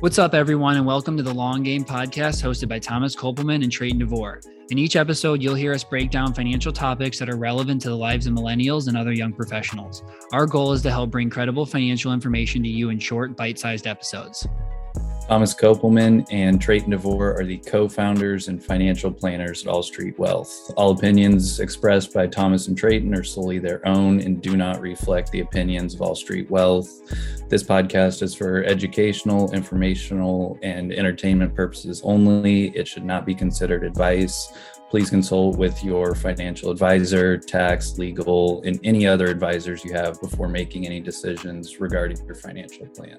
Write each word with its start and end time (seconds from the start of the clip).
What's 0.00 0.16
up, 0.16 0.32
everyone, 0.32 0.76
and 0.76 0.86
welcome 0.86 1.16
to 1.16 1.24
the 1.24 1.34
Long 1.34 1.64
Game 1.64 1.84
Podcast 1.84 2.40
hosted 2.40 2.68
by 2.68 2.78
Thomas 2.78 3.16
Kopelman 3.16 3.64
and 3.64 3.72
Trayton 3.72 3.98
DeVore. 3.98 4.40
In 4.70 4.78
each 4.78 4.94
episode, 4.94 5.42
you'll 5.42 5.56
hear 5.56 5.72
us 5.72 5.82
break 5.82 6.12
down 6.12 6.32
financial 6.32 6.72
topics 6.72 7.18
that 7.18 7.28
are 7.28 7.36
relevant 7.36 7.82
to 7.82 7.88
the 7.88 7.96
lives 7.96 8.28
of 8.28 8.32
millennials 8.32 8.86
and 8.86 8.96
other 8.96 9.10
young 9.10 9.32
professionals. 9.32 10.04
Our 10.32 10.46
goal 10.46 10.72
is 10.72 10.82
to 10.82 10.92
help 10.92 11.10
bring 11.10 11.30
credible 11.30 11.66
financial 11.66 12.12
information 12.12 12.62
to 12.62 12.68
you 12.68 12.90
in 12.90 13.00
short, 13.00 13.36
bite 13.36 13.58
sized 13.58 13.88
episodes. 13.88 14.46
Thomas 15.28 15.54
Kopelman 15.54 16.26
and 16.30 16.58
Trayton 16.58 16.88
DeVore 16.88 17.38
are 17.38 17.44
the 17.44 17.58
co 17.58 17.86
founders 17.86 18.48
and 18.48 18.64
financial 18.64 19.12
planners 19.12 19.60
at 19.60 19.68
All 19.68 19.82
Street 19.82 20.18
Wealth. 20.18 20.72
All 20.74 20.92
opinions 20.92 21.60
expressed 21.60 22.14
by 22.14 22.26
Thomas 22.26 22.68
and 22.68 22.78
Trayton 22.78 23.14
are 23.14 23.22
solely 23.22 23.58
their 23.58 23.86
own 23.86 24.20
and 24.20 24.40
do 24.40 24.56
not 24.56 24.80
reflect 24.80 25.30
the 25.30 25.40
opinions 25.40 25.92
of 25.92 26.00
All 26.00 26.14
Street 26.14 26.50
Wealth. 26.50 26.88
This 27.50 27.62
podcast 27.62 28.22
is 28.22 28.34
for 28.34 28.64
educational, 28.64 29.52
informational, 29.52 30.58
and 30.62 30.94
entertainment 30.94 31.54
purposes 31.54 32.00
only. 32.04 32.74
It 32.74 32.88
should 32.88 33.04
not 33.04 33.26
be 33.26 33.34
considered 33.34 33.84
advice. 33.84 34.50
Please 34.88 35.10
consult 35.10 35.58
with 35.58 35.84
your 35.84 36.14
financial 36.14 36.70
advisor, 36.70 37.36
tax, 37.36 37.98
legal, 37.98 38.62
and 38.62 38.80
any 38.82 39.06
other 39.06 39.26
advisors 39.26 39.84
you 39.84 39.92
have 39.92 40.18
before 40.22 40.48
making 40.48 40.86
any 40.86 41.00
decisions 41.00 41.80
regarding 41.80 42.16
your 42.24 42.34
financial 42.34 42.86
plan. 42.86 43.18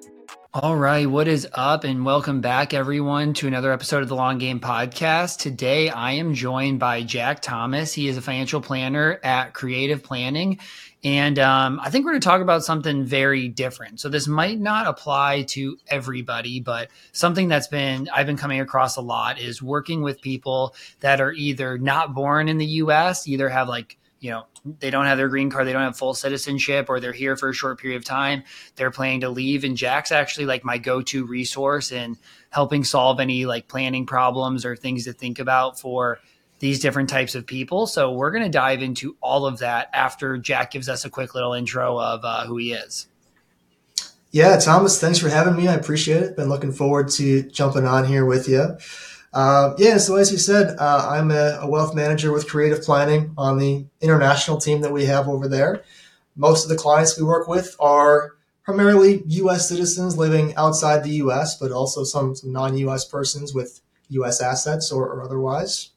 All 0.52 0.76
right, 0.76 1.06
what 1.08 1.28
is 1.28 1.48
up? 1.54 1.84
And 1.84 2.04
welcome 2.04 2.42
back, 2.42 2.74
everyone, 2.74 3.36
to 3.36 3.46
another 3.46 3.72
episode 3.72 4.02
of 4.02 4.10
the 4.10 4.16
Long 4.16 4.40
Game 4.40 4.60
Podcast. 4.60 5.38
Today, 5.38 5.92
I 5.92 6.14
am 6.14 6.34
joined 6.34 6.80
by 6.80 7.04
Jack 7.04 7.44
Thomas. 7.44 7.94
He 7.94 8.08
is 8.08 8.18
a 8.18 8.22
financial 8.22 8.60
planner 8.60 9.20
at 9.22 9.54
Creative 9.54 10.02
Planning. 10.02 10.58
And 11.04 11.38
um, 11.38 11.80
I 11.84 11.92
think 11.92 12.04
we're 12.04 12.14
going 12.14 12.22
to 12.22 12.28
talk 12.28 12.42
about 12.42 12.64
something 12.64 13.06
very 13.06 13.48
different. 13.48 14.00
So, 14.00 14.10
this 14.10 14.28
might 14.28 14.60
not 14.60 14.88
apply 14.88 15.44
to 15.50 15.78
everybody, 15.88 16.60
but 16.60 16.90
something 17.12 17.48
that's 17.48 17.68
been, 17.68 18.10
I've 18.12 18.26
been 18.26 18.36
coming 18.36 18.60
across 18.60 18.98
a 18.98 19.02
lot 19.02 19.40
is 19.40 19.62
working 19.62 20.02
with 20.02 20.20
people 20.20 20.74
that 21.02 21.22
are 21.22 21.32
either 21.32 21.78
not 21.78 22.16
born 22.16 22.50
in 22.50 22.58
the 22.58 22.66
US, 22.66 23.28
either 23.28 23.50
have 23.50 23.70
like 23.70 24.00
you 24.20 24.30
know 24.30 24.46
they 24.80 24.90
don't 24.90 25.06
have 25.06 25.18
their 25.18 25.30
green 25.30 25.50
card 25.50 25.66
they 25.66 25.74
don't 25.74 25.82
have 25.82 25.98
full 25.98 26.14
citizenship 26.14 26.88
or 26.90 27.00
they're 27.00 27.14
here 27.14 27.38
for 27.38 27.50
a 27.50 27.54
short 27.54 27.80
period 27.80 27.98
of 27.98 28.06
time 28.06 28.44
they're 28.76 28.92
planning 28.92 29.22
to 29.22 29.30
leave. 29.30 29.64
And 29.64 29.78
jack's 29.78 30.12
actually 30.12 30.46
like 30.46 30.64
my 30.64 30.78
go-to 30.78 31.26
resource 31.26 31.92
in 31.92 32.18
helping 32.50 32.84
solve 32.84 33.20
any 33.20 33.46
like 33.46 33.68
planning 33.68 34.06
problems 34.06 34.66
or 34.66 34.76
things 34.76 35.06
to 35.06 35.14
think 35.14 35.40
about 35.40 35.80
for 35.80 36.20
these 36.60 36.82
different 36.82 37.10
types 37.10 37.36
of 37.36 37.46
people. 37.46 37.88
So 37.88 38.12
we're 38.12 38.32
going 38.32 38.44
to 38.44 38.50
dive 38.50 38.82
into 38.82 39.16
all 39.22 39.46
of 39.46 39.60
that 39.60 39.90
after 39.94 40.38
jack 40.38 40.72
gives 40.72 40.90
us 40.90 41.06
a 41.06 41.10
quick 41.10 41.34
little 41.34 41.54
intro 41.54 41.98
of 41.98 42.26
uh, 42.26 42.46
who 42.46 42.58
he 42.58 42.74
is. 42.74 43.08
Yeah 44.32 44.60
thomas 44.60 45.00
thanks 45.00 45.20
for 45.20 45.30
having 45.30 45.56
me. 45.56 45.68
I 45.68 45.74
appreciate 45.74 46.22
it. 46.22 46.36
Been 46.36 46.50
looking 46.50 46.72
forward 46.72 47.10
to 47.12 47.44
jumping 47.44 47.86
on 47.86 48.06
here 48.06 48.26
with 48.26 48.48
you 48.48 48.78
uh, 49.34 49.74
yeah, 49.78 49.98
so 49.98 50.16
as 50.16 50.32
you 50.32 50.38
said, 50.38 50.76
uh, 50.80 51.08
I'm 51.12 51.30
a, 51.30 51.60
a, 51.62 51.70
wealth 51.70 51.94
manager 51.94 52.32
with 52.32 52.50
creative 52.50 52.82
planning 52.82 53.34
on 53.38 53.60
the 53.60 53.86
international 54.02 54.58
team 54.58 54.82
that 54.82 54.92
we 54.92 55.06
have 55.06 55.28
over 55.28 55.48
there. 55.48 55.84
Most 56.36 56.64
of 56.64 56.70
the 56.70 56.76
clients 56.76 57.18
we 57.18 57.24
work 57.24 57.48
with 57.48 57.76
are 57.80 58.32
primarily 58.64 59.24
U.S. 59.28 59.70
citizens 59.70 60.18
living 60.18 60.56
outside 60.56 61.04
the 61.04 61.12
U.S., 61.12 61.58
but 61.58 61.72
also 61.72 62.04
some, 62.04 62.36
some 62.36 62.52
non-U.S. 62.52 63.06
persons 63.06 63.54
with 63.54 63.82
U.S. 64.10 64.42
assets 64.42 64.92
or, 64.92 65.08
or 65.08 65.22
otherwise. 65.22 65.92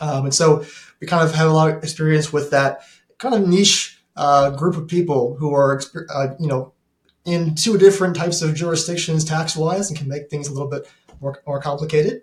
Um, 0.00 0.26
and 0.26 0.34
so 0.34 0.64
we 1.00 1.06
kind 1.06 1.28
of 1.28 1.34
have 1.34 1.48
a 1.48 1.52
lot 1.52 1.70
of 1.70 1.82
experience 1.82 2.32
with 2.32 2.50
that 2.50 2.82
kind 3.18 3.34
of 3.34 3.48
niche 3.48 4.00
uh, 4.16 4.50
group 4.50 4.76
of 4.76 4.86
people 4.86 5.36
who 5.36 5.54
are, 5.54 5.80
uh, 6.10 6.28
you 6.38 6.46
know, 6.46 6.72
in 7.24 7.54
two 7.56 7.76
different 7.76 8.14
types 8.14 8.42
of 8.42 8.54
jurisdictions 8.54 9.24
tax-wise 9.24 9.90
and 9.90 9.98
can 9.98 10.08
make 10.08 10.30
things 10.30 10.46
a 10.46 10.52
little 10.52 10.68
bit 10.68 10.88
more, 11.20 11.42
more 11.46 11.60
complicated. 11.60 12.22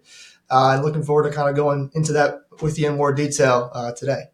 Uh, 0.53 0.75
and 0.75 0.83
looking 0.83 1.01
forward 1.01 1.23
to 1.27 1.35
kind 1.35 1.49
of 1.49 1.55
going 1.55 1.89
into 1.95 2.13
that 2.13 2.41
with 2.61 2.77
you 2.77 2.87
in 2.87 2.95
more 2.95 3.11
detail 3.11 3.71
uh, 3.73 3.91
today. 3.93 4.25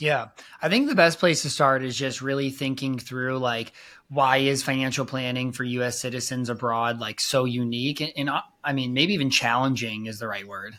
Yeah. 0.00 0.30
I 0.60 0.68
think 0.68 0.88
the 0.88 0.96
best 0.96 1.20
place 1.20 1.42
to 1.42 1.50
start 1.50 1.84
is 1.84 1.96
just 1.96 2.20
really 2.20 2.50
thinking 2.50 2.98
through 2.98 3.38
like 3.38 3.72
why 4.08 4.38
is 4.38 4.64
financial 4.64 5.04
planning 5.04 5.52
for 5.52 5.62
US 5.62 6.00
citizens 6.00 6.50
abroad 6.50 6.98
like 6.98 7.20
so 7.20 7.44
unique 7.44 8.00
and, 8.00 8.12
and 8.16 8.30
uh, 8.30 8.40
I 8.64 8.72
mean 8.72 8.94
maybe 8.94 9.14
even 9.14 9.30
challenging 9.30 10.06
is 10.06 10.18
the 10.18 10.26
right 10.26 10.44
word. 10.44 10.76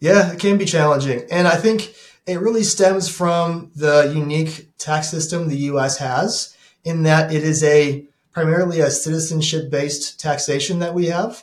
Yeah, 0.00 0.32
it 0.32 0.38
can 0.38 0.58
be 0.58 0.66
challenging. 0.66 1.22
And 1.30 1.48
I 1.48 1.56
think 1.56 1.94
it 2.26 2.40
really 2.40 2.64
stems 2.64 3.08
from 3.08 3.70
the 3.74 4.12
unique 4.14 4.68
tax 4.76 5.08
system 5.10 5.48
the 5.48 5.56
US 5.70 5.96
has 5.96 6.54
in 6.84 7.04
that 7.04 7.32
it 7.32 7.42
is 7.42 7.64
a 7.64 8.04
primarily 8.32 8.80
a 8.80 8.90
citizenship 8.90 9.70
based 9.70 10.20
taxation 10.20 10.80
that 10.80 10.92
we 10.92 11.06
have 11.06 11.42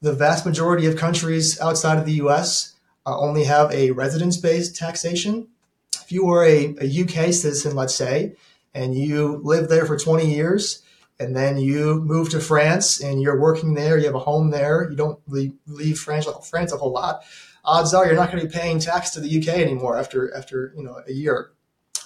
the 0.00 0.12
vast 0.12 0.46
majority 0.46 0.86
of 0.86 0.96
countries 0.96 1.60
outside 1.60 1.98
of 1.98 2.06
the 2.06 2.14
US 2.24 2.74
uh, 3.06 3.18
only 3.18 3.44
have 3.44 3.72
a 3.72 3.90
residence 3.90 4.36
based 4.36 4.76
taxation. 4.76 5.48
If 6.02 6.10
you 6.10 6.24
were 6.24 6.44
a, 6.44 6.74
a 6.80 7.02
UK 7.02 7.32
citizen, 7.32 7.74
let's 7.74 7.94
say, 7.94 8.34
and 8.74 8.94
you 8.94 9.40
lived 9.42 9.68
there 9.68 9.86
for 9.86 9.98
20 9.98 10.32
years, 10.32 10.82
and 11.18 11.36
then 11.36 11.58
you 11.58 12.00
move 12.00 12.30
to 12.30 12.40
France 12.40 13.00
and 13.00 13.20
you're 13.20 13.38
working 13.38 13.74
there, 13.74 13.98
you 13.98 14.06
have 14.06 14.14
a 14.14 14.20
home 14.20 14.50
there, 14.50 14.88
you 14.88 14.96
don't 14.96 15.20
leave, 15.28 15.52
leave 15.66 15.98
France, 15.98 16.26
France 16.48 16.72
a 16.72 16.78
whole 16.78 16.92
lot, 16.92 17.22
odds 17.62 17.92
are 17.92 18.06
you're 18.06 18.14
not 18.14 18.32
going 18.32 18.42
to 18.42 18.48
be 18.48 18.58
paying 18.58 18.78
tax 18.78 19.10
to 19.10 19.20
the 19.20 19.38
UK 19.38 19.48
anymore 19.58 19.98
after, 19.98 20.34
after 20.34 20.72
you 20.76 20.82
know, 20.82 20.98
a 21.06 21.12
year. 21.12 21.50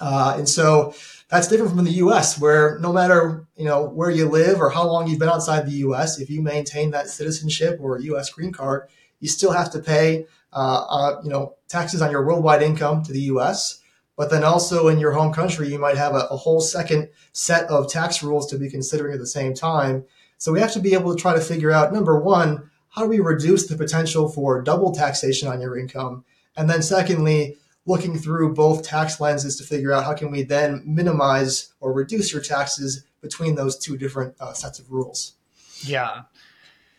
Uh, 0.01 0.35
and 0.39 0.49
so 0.49 0.95
that's 1.29 1.49
different 1.49 1.75
from 1.75 1.85
the 1.85 1.93
U.S., 1.93 2.39
where 2.39 2.79
no 2.81 2.93
matter 2.93 3.47
you 3.57 3.65
know 3.65 3.85
where 3.85 4.11
you 4.11 4.29
live 4.29 4.61
or 4.61 4.71
how 4.71 4.87
long 4.87 5.07
you've 5.07 5.19
been 5.19 5.29
outside 5.29 5.67
the 5.67 5.79
U.S., 5.89 6.19
if 6.19 6.31
you 6.31 6.43
maintain 6.43 6.91
that 6.91 7.09
citizenship 7.09 7.79
or 7.81 7.99
U.S. 8.01 8.31
green 8.31 8.53
card, 8.53 8.89
you 9.21 9.29
still 9.29 9.53
have 9.53 9.71
to 9.73 9.79
pay 9.79 10.27
uh, 10.53 10.85
uh, 10.89 11.21
you 11.23 11.31
know 11.31 11.57
taxes 11.69 12.03
on 12.03 12.11
your 12.11 12.25
worldwide 12.25 12.63
income 12.63 13.03
to 13.05 13.13
the 13.13 13.23
U.S. 13.23 13.81
But 14.17 14.31
then 14.31 14.45
also 14.45 14.87
in 14.89 15.01
your 15.01 15.13
home 15.13 15.33
country, 15.33 15.69
you 15.69 15.79
might 15.79 15.97
have 15.97 16.15
a, 16.15 16.29
a 16.31 16.37
whole 16.37 16.61
second 16.61 17.09
set 17.33 17.69
of 17.69 17.91
tax 17.91 18.23
rules 18.23 18.47
to 18.51 18.59
be 18.59 18.71
considering 18.71 19.13
at 19.13 19.19
the 19.19 19.27
same 19.27 19.55
time. 19.55 20.05
So 20.39 20.53
we 20.53 20.61
have 20.61 20.73
to 20.75 20.81
be 20.81 20.95
able 20.95 21.15
to 21.15 21.21
try 21.21 21.35
to 21.35 21.41
figure 21.41 21.73
out 21.73 21.93
number 21.93 22.21
one, 22.21 22.71
how 22.91 23.03
do 23.03 23.09
we 23.09 23.19
reduce 23.19 23.67
the 23.67 23.77
potential 23.77 24.29
for 24.29 24.63
double 24.63 24.93
taxation 24.93 25.49
on 25.49 25.61
your 25.61 25.77
income, 25.77 26.25
and 26.57 26.71
then 26.71 26.83
secondly 26.83 27.57
looking 27.87 28.19
through 28.19 28.55
both 28.55 28.83
tax 28.83 29.21
lenses 29.21 29.57
to 29.57 29.65
figure 29.65 29.93
out 29.93 30.05
how 30.05 30.15
can 30.15 30.31
we 30.31 30.43
then 30.43 30.83
minimize 30.87 31.73
or 31.81 31.93
reduce 31.93 32.33
your 32.33 32.43
taxes 32.43 33.05
between 33.21 33.55
those 33.55 33.79
two 33.79 33.97
different 33.97 34.35
uh, 34.41 34.53
sets 34.53 34.79
of 34.79 34.91
rules. 34.91 35.35
Yeah. 35.81 36.23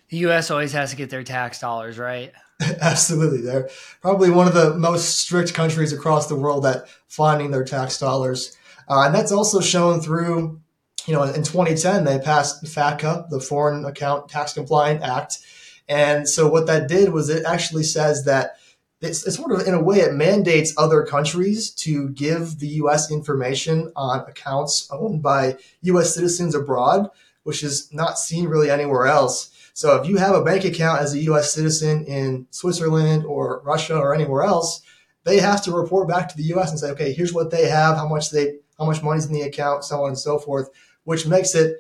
The 0.09 0.17
US 0.17 0.51
always 0.51 0.73
has 0.73 0.91
to 0.91 0.95
get 0.95 1.09
their 1.09 1.23
tax 1.23 1.59
dollars, 1.59 1.97
right? 1.97 2.31
Absolutely. 2.81 3.41
They're 3.41 3.69
probably 4.01 4.29
one 4.29 4.47
of 4.47 4.53
the 4.53 4.75
most 4.75 5.19
strict 5.19 5.53
countries 5.53 5.91
across 5.91 6.27
the 6.27 6.35
world 6.35 6.65
at 6.65 6.87
finding 7.07 7.51
their 7.51 7.63
tax 7.63 7.99
dollars. 7.99 8.55
Uh, 8.87 9.03
and 9.05 9.15
that's 9.15 9.31
also 9.31 9.61
shown 9.61 9.99
through, 9.99 10.61
you 11.07 11.13
know, 11.13 11.23
in 11.23 11.43
2010, 11.43 12.03
they 12.03 12.19
passed 12.19 12.63
FATCA, 12.63 13.29
the 13.29 13.39
Foreign 13.39 13.83
Account 13.85 14.29
Tax 14.29 14.53
Compliant 14.53 15.01
Act. 15.01 15.39
And 15.87 16.29
so 16.29 16.47
what 16.47 16.67
that 16.67 16.87
did 16.87 17.09
was 17.09 17.29
it 17.29 17.45
actually 17.45 17.83
says 17.83 18.25
that 18.25 18.57
it's, 19.05 19.25
it's, 19.25 19.37
sort 19.37 19.51
of 19.51 19.67
in 19.67 19.73
a 19.73 19.81
way 19.81 19.99
it 19.99 20.13
mandates 20.13 20.73
other 20.77 21.03
countries 21.03 21.71
to 21.71 22.09
give 22.09 22.59
the 22.59 22.67
U.S. 22.67 23.11
information 23.11 23.91
on 23.95 24.21
accounts 24.21 24.87
owned 24.91 25.21
by 25.21 25.57
U.S. 25.81 26.13
citizens 26.13 26.55
abroad, 26.55 27.09
which 27.43 27.63
is 27.63 27.93
not 27.93 28.17
seen 28.17 28.47
really 28.47 28.69
anywhere 28.69 29.07
else. 29.07 29.51
So 29.73 29.95
if 29.95 30.07
you 30.07 30.17
have 30.17 30.35
a 30.35 30.43
bank 30.43 30.65
account 30.65 31.01
as 31.01 31.13
a 31.13 31.19
U.S. 31.19 31.53
citizen 31.53 32.05
in 32.05 32.47
Switzerland 32.49 33.25
or 33.25 33.61
Russia 33.63 33.97
or 33.97 34.15
anywhere 34.15 34.43
else, 34.43 34.81
they 35.23 35.39
have 35.39 35.63
to 35.63 35.71
report 35.71 36.07
back 36.07 36.29
to 36.29 36.37
the 36.37 36.43
U.S. 36.43 36.71
and 36.71 36.79
say, 36.79 36.91
okay, 36.91 37.13
here's 37.13 37.33
what 37.33 37.51
they 37.51 37.67
have, 37.67 37.97
how 37.97 38.07
much 38.07 38.31
they, 38.31 38.57
how 38.77 38.85
much 38.85 39.03
money's 39.03 39.25
in 39.25 39.33
the 39.33 39.41
account, 39.41 39.83
so 39.83 40.03
on 40.03 40.09
and 40.09 40.19
so 40.19 40.39
forth, 40.39 40.69
which 41.03 41.27
makes 41.27 41.55
it 41.55 41.77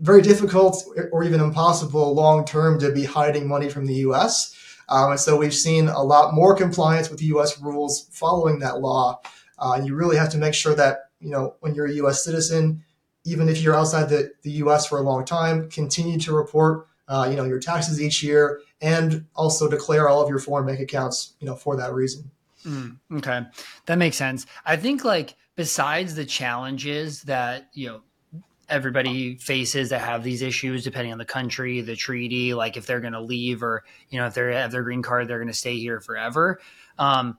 very 0.00 0.22
difficult 0.22 0.84
or 1.12 1.24
even 1.24 1.40
impossible 1.40 2.14
long 2.14 2.44
term 2.44 2.78
to 2.78 2.92
be 2.92 3.04
hiding 3.04 3.48
money 3.48 3.68
from 3.68 3.86
the 3.86 3.94
U.S. 3.94 4.54
Um, 4.88 5.12
and 5.12 5.20
so 5.20 5.36
we've 5.36 5.54
seen 5.54 5.88
a 5.88 6.02
lot 6.02 6.34
more 6.34 6.54
compliance 6.54 7.10
with 7.10 7.22
U.S. 7.22 7.60
rules 7.60 8.08
following 8.12 8.60
that 8.60 8.80
law. 8.80 9.20
Uh, 9.58 9.80
you 9.82 9.94
really 9.94 10.16
have 10.16 10.30
to 10.30 10.38
make 10.38 10.54
sure 10.54 10.74
that, 10.74 11.10
you 11.20 11.30
know, 11.30 11.54
when 11.60 11.74
you're 11.74 11.86
a 11.86 11.92
U.S. 11.94 12.24
citizen, 12.24 12.84
even 13.24 13.48
if 13.48 13.60
you're 13.60 13.74
outside 13.74 14.08
the, 14.08 14.32
the 14.42 14.50
U.S. 14.52 14.86
for 14.86 14.98
a 14.98 15.02
long 15.02 15.24
time, 15.24 15.68
continue 15.70 16.18
to 16.20 16.32
report, 16.32 16.86
uh, 17.08 17.26
you 17.28 17.36
know, 17.36 17.44
your 17.44 17.58
taxes 17.58 18.00
each 18.00 18.22
year 18.22 18.60
and 18.80 19.26
also 19.34 19.68
declare 19.68 20.08
all 20.08 20.22
of 20.22 20.28
your 20.28 20.38
foreign 20.38 20.66
bank 20.66 20.80
accounts, 20.80 21.34
you 21.40 21.46
know, 21.46 21.56
for 21.56 21.76
that 21.76 21.92
reason. 21.92 22.30
Mm, 22.64 22.98
okay. 23.14 23.42
That 23.86 23.96
makes 23.96 24.16
sense. 24.16 24.46
I 24.64 24.76
think 24.76 25.04
like 25.04 25.34
besides 25.56 26.14
the 26.14 26.24
challenges 26.24 27.22
that, 27.22 27.68
you 27.72 27.88
know, 27.88 28.00
everybody 28.68 29.36
faces 29.36 29.90
that 29.90 30.00
have 30.00 30.22
these 30.22 30.42
issues 30.42 30.84
depending 30.84 31.12
on 31.12 31.18
the 31.18 31.24
country, 31.24 31.80
the 31.80 31.96
treaty, 31.96 32.54
like 32.54 32.76
if 32.76 32.86
they're 32.86 33.00
going 33.00 33.12
to 33.12 33.20
leave 33.20 33.62
or, 33.62 33.84
you 34.08 34.18
know, 34.18 34.26
if 34.26 34.34
they 34.34 34.54
have 34.54 34.72
their 34.72 34.82
green 34.82 35.02
card, 35.02 35.28
they're 35.28 35.38
going 35.38 35.48
to 35.48 35.54
stay 35.54 35.76
here 35.78 36.00
forever. 36.00 36.60
Um, 36.98 37.38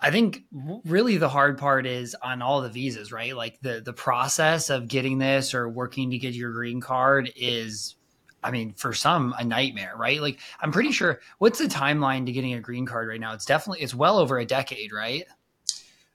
I 0.00 0.10
think 0.10 0.42
really 0.84 1.16
the 1.16 1.28
hard 1.28 1.58
part 1.58 1.86
is 1.86 2.14
on 2.22 2.42
all 2.42 2.60
the 2.60 2.68
visas, 2.68 3.12
right? 3.12 3.34
Like 3.34 3.60
the 3.60 3.80
the 3.80 3.92
process 3.92 4.68
of 4.68 4.88
getting 4.88 5.18
this 5.18 5.54
or 5.54 5.68
working 5.68 6.10
to 6.10 6.18
get 6.18 6.34
your 6.34 6.52
green 6.52 6.80
card 6.80 7.32
is 7.36 7.96
I 8.42 8.50
mean, 8.50 8.74
for 8.74 8.92
some, 8.92 9.34
a 9.38 9.44
nightmare, 9.44 9.94
right? 9.96 10.20
Like, 10.20 10.38
I'm 10.60 10.70
pretty 10.70 10.92
sure. 10.92 11.20
What's 11.38 11.58
the 11.58 11.64
timeline 11.64 12.26
to 12.26 12.32
getting 12.32 12.52
a 12.52 12.60
green 12.60 12.84
card 12.84 13.08
right 13.08 13.18
now? 13.18 13.32
It's 13.32 13.46
definitely 13.46 13.82
it's 13.82 13.94
well 13.94 14.18
over 14.18 14.38
a 14.38 14.44
decade, 14.44 14.92
right? 14.92 15.24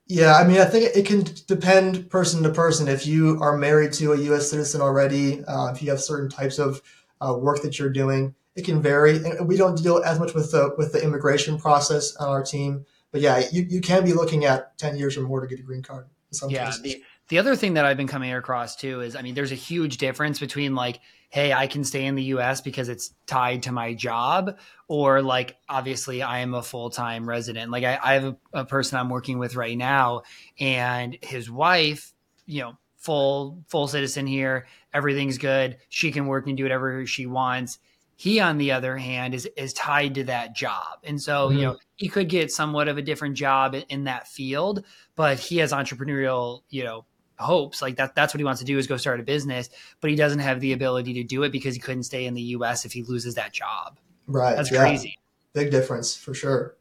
Yeah, 0.10 0.34
I 0.34 0.44
mean, 0.44 0.60
I 0.60 0.66
think 0.66 0.96
it 0.96 1.06
can 1.06 1.24
depend 1.46 2.10
person 2.10 2.42
to 2.42 2.50
person. 2.50 2.88
If 2.88 3.06
you 3.06 3.38
are 3.42 3.56
married 3.56 3.94
to 3.94 4.14
a 4.14 4.18
U.S. 4.18 4.50
citizen 4.50 4.82
already, 4.82 5.44
uh, 5.46 5.72
if 5.72 5.84
you 5.84 5.92
have 5.92 6.02
certain 6.02 6.30
types 6.30 6.58
of 6.58 6.82
uh, 7.22 7.36
work 7.38 7.62
that 7.62 7.78
you're 7.78 7.92
doing, 7.92 8.34
it 8.56 8.66
can 8.66 8.82
vary. 8.82 9.18
And 9.18 9.48
we 9.48 9.56
don't 9.56 9.78
deal 9.82 10.02
as 10.04 10.20
much 10.20 10.34
with 10.34 10.52
the 10.52 10.74
with 10.80 10.94
the 10.94 11.04
immigration 11.04 11.60
process 11.60 12.16
on 12.16 12.28
our 12.28 12.44
team, 12.44 12.88
but 13.12 13.22
yeah, 13.22 13.44
you, 13.52 13.68
you 13.70 13.82
can 13.82 14.04
be 14.04 14.14
looking 14.14 14.46
at 14.46 14.76
ten 14.80 14.98
years 14.98 15.16
or 15.16 15.22
more 15.22 15.42
to 15.42 15.48
get 15.48 15.60
a 15.60 15.64
green 15.64 15.84
card. 15.84 16.08
yeah, 16.50 16.74
the, 16.82 17.04
the 17.28 17.38
other 17.38 17.56
thing 17.56 17.76
that 17.76 17.86
I've 17.86 17.98
been 17.98 18.08
coming 18.08 18.34
across 18.34 18.76
too 18.76 19.02
is, 19.02 19.16
I 19.16 19.22
mean, 19.22 19.36
there's 19.36 19.52
a 19.52 19.56
huge 19.56 19.98
difference 19.98 20.40
between 20.40 20.74
like, 20.74 21.02
hey, 21.30 21.54
I 21.54 21.68
can 21.68 21.84
stay 21.84 22.06
in 22.06 22.16
the 22.16 22.24
US 22.24 22.60
because 22.60 22.90
it's 22.90 23.14
tied 23.28 23.64
to 23.64 23.72
my 23.72 23.94
job, 23.94 24.58
or 24.88 25.22
like, 25.22 25.58
obviously, 25.70 26.22
I 26.22 26.40
am 26.40 26.56
a 26.56 26.64
full 26.64 26.90
time 26.90 27.30
resident. 27.30 27.72
Like, 27.72 27.84
I, 27.84 28.00
I 28.04 28.14
have 28.16 28.24
a, 28.26 28.38
a, 28.54 28.66
person 28.66 28.98
I'm 28.98 29.10
working 29.10 29.38
with 29.38 29.56
right 29.56 29.78
now, 29.78 30.24
and 30.60 31.18
his 31.22 31.50
wife, 31.50 32.14
you 32.46 32.62
know, 32.62 32.78
full 32.98 33.64
full 33.68 33.88
citizen 33.88 34.28
here, 34.28 34.68
everything's 34.94 35.38
good. 35.38 35.78
She 35.90 36.12
can 36.12 36.26
work 36.26 36.48
and 36.48 36.58
do 36.58 36.64
whatever 36.64 37.06
she 37.06 37.28
wants. 37.28 37.80
He, 38.16 38.42
on 38.42 38.58
the 38.58 38.72
other 38.72 38.98
hand, 38.98 39.34
is 39.34 39.48
is 39.56 39.72
tied 39.74 40.16
to 40.16 40.24
that 40.26 40.56
job, 40.56 41.00
and 41.04 41.22
so 41.22 41.48
mm-hmm. 41.48 41.58
you 41.58 41.64
know 41.64 41.78
he 41.96 42.10
could 42.10 42.28
get 42.28 42.52
somewhat 42.52 42.88
of 42.88 42.98
a 42.98 43.02
different 43.02 43.36
job 43.36 43.76
in, 43.76 43.84
in 43.84 44.04
that 44.06 44.28
field, 44.28 44.84
but 45.16 45.40
he 45.40 45.58
has 45.58 45.72
entrepreneurial, 45.72 46.64
you 46.70 46.84
know, 46.84 47.06
hopes 47.40 47.82
like 47.82 47.96
that 47.96 48.16
that's 48.16 48.34
what 48.34 48.40
he 48.40 48.44
wants 48.44 48.60
to 48.60 48.66
do 48.66 48.78
is 48.78 48.88
go 48.88 48.98
start 48.98 49.20
a 49.20 49.24
business 49.24 49.70
but 50.02 50.10
he 50.10 50.16
doesn't 50.16 50.40
have 50.40 50.60
the 50.60 50.74
ability 50.74 51.14
to 51.14 51.24
do 51.24 51.44
it 51.44 51.52
because 51.52 51.74
he 51.74 51.80
couldn't 51.80 52.04
stay 52.04 52.26
in 52.26 52.34
the 52.34 52.42
us 52.42 52.86
if 52.86 52.92
he 52.92 53.04
loses 53.04 53.36
that 53.36 53.54
job. 53.54 53.98
Right 54.28 54.56
that's 54.56 54.72
yeah. 54.72 54.82
crazy. 54.82 55.18
Big 55.54 55.72
difference 55.72 56.16
for 56.16 56.34
sure. 56.34 56.76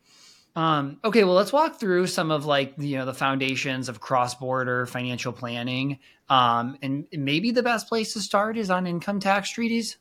Um, 0.57 0.99
okay 1.05 1.25
well 1.25 1.35
let's 1.35 1.53
walk 1.53 1.79
through 1.79 2.09
some 2.09 2.31
of 2.31 2.45
like 2.45 2.75
you 2.79 2.97
know 2.97 3.05
the 3.05 3.15
foundations 3.15 3.89
of 3.89 4.01
cross-border 4.01 4.87
financial 4.87 5.33
planning. 5.33 6.01
Um, 6.29 6.77
and 6.83 7.07
maybe 7.13 7.53
the 7.53 7.63
best 7.63 7.89
place 7.89 8.13
to 8.13 8.21
start 8.21 8.59
is 8.59 8.71
on 8.71 8.87
income 8.87 9.21
tax 9.21 9.51
treaties? 9.51 9.97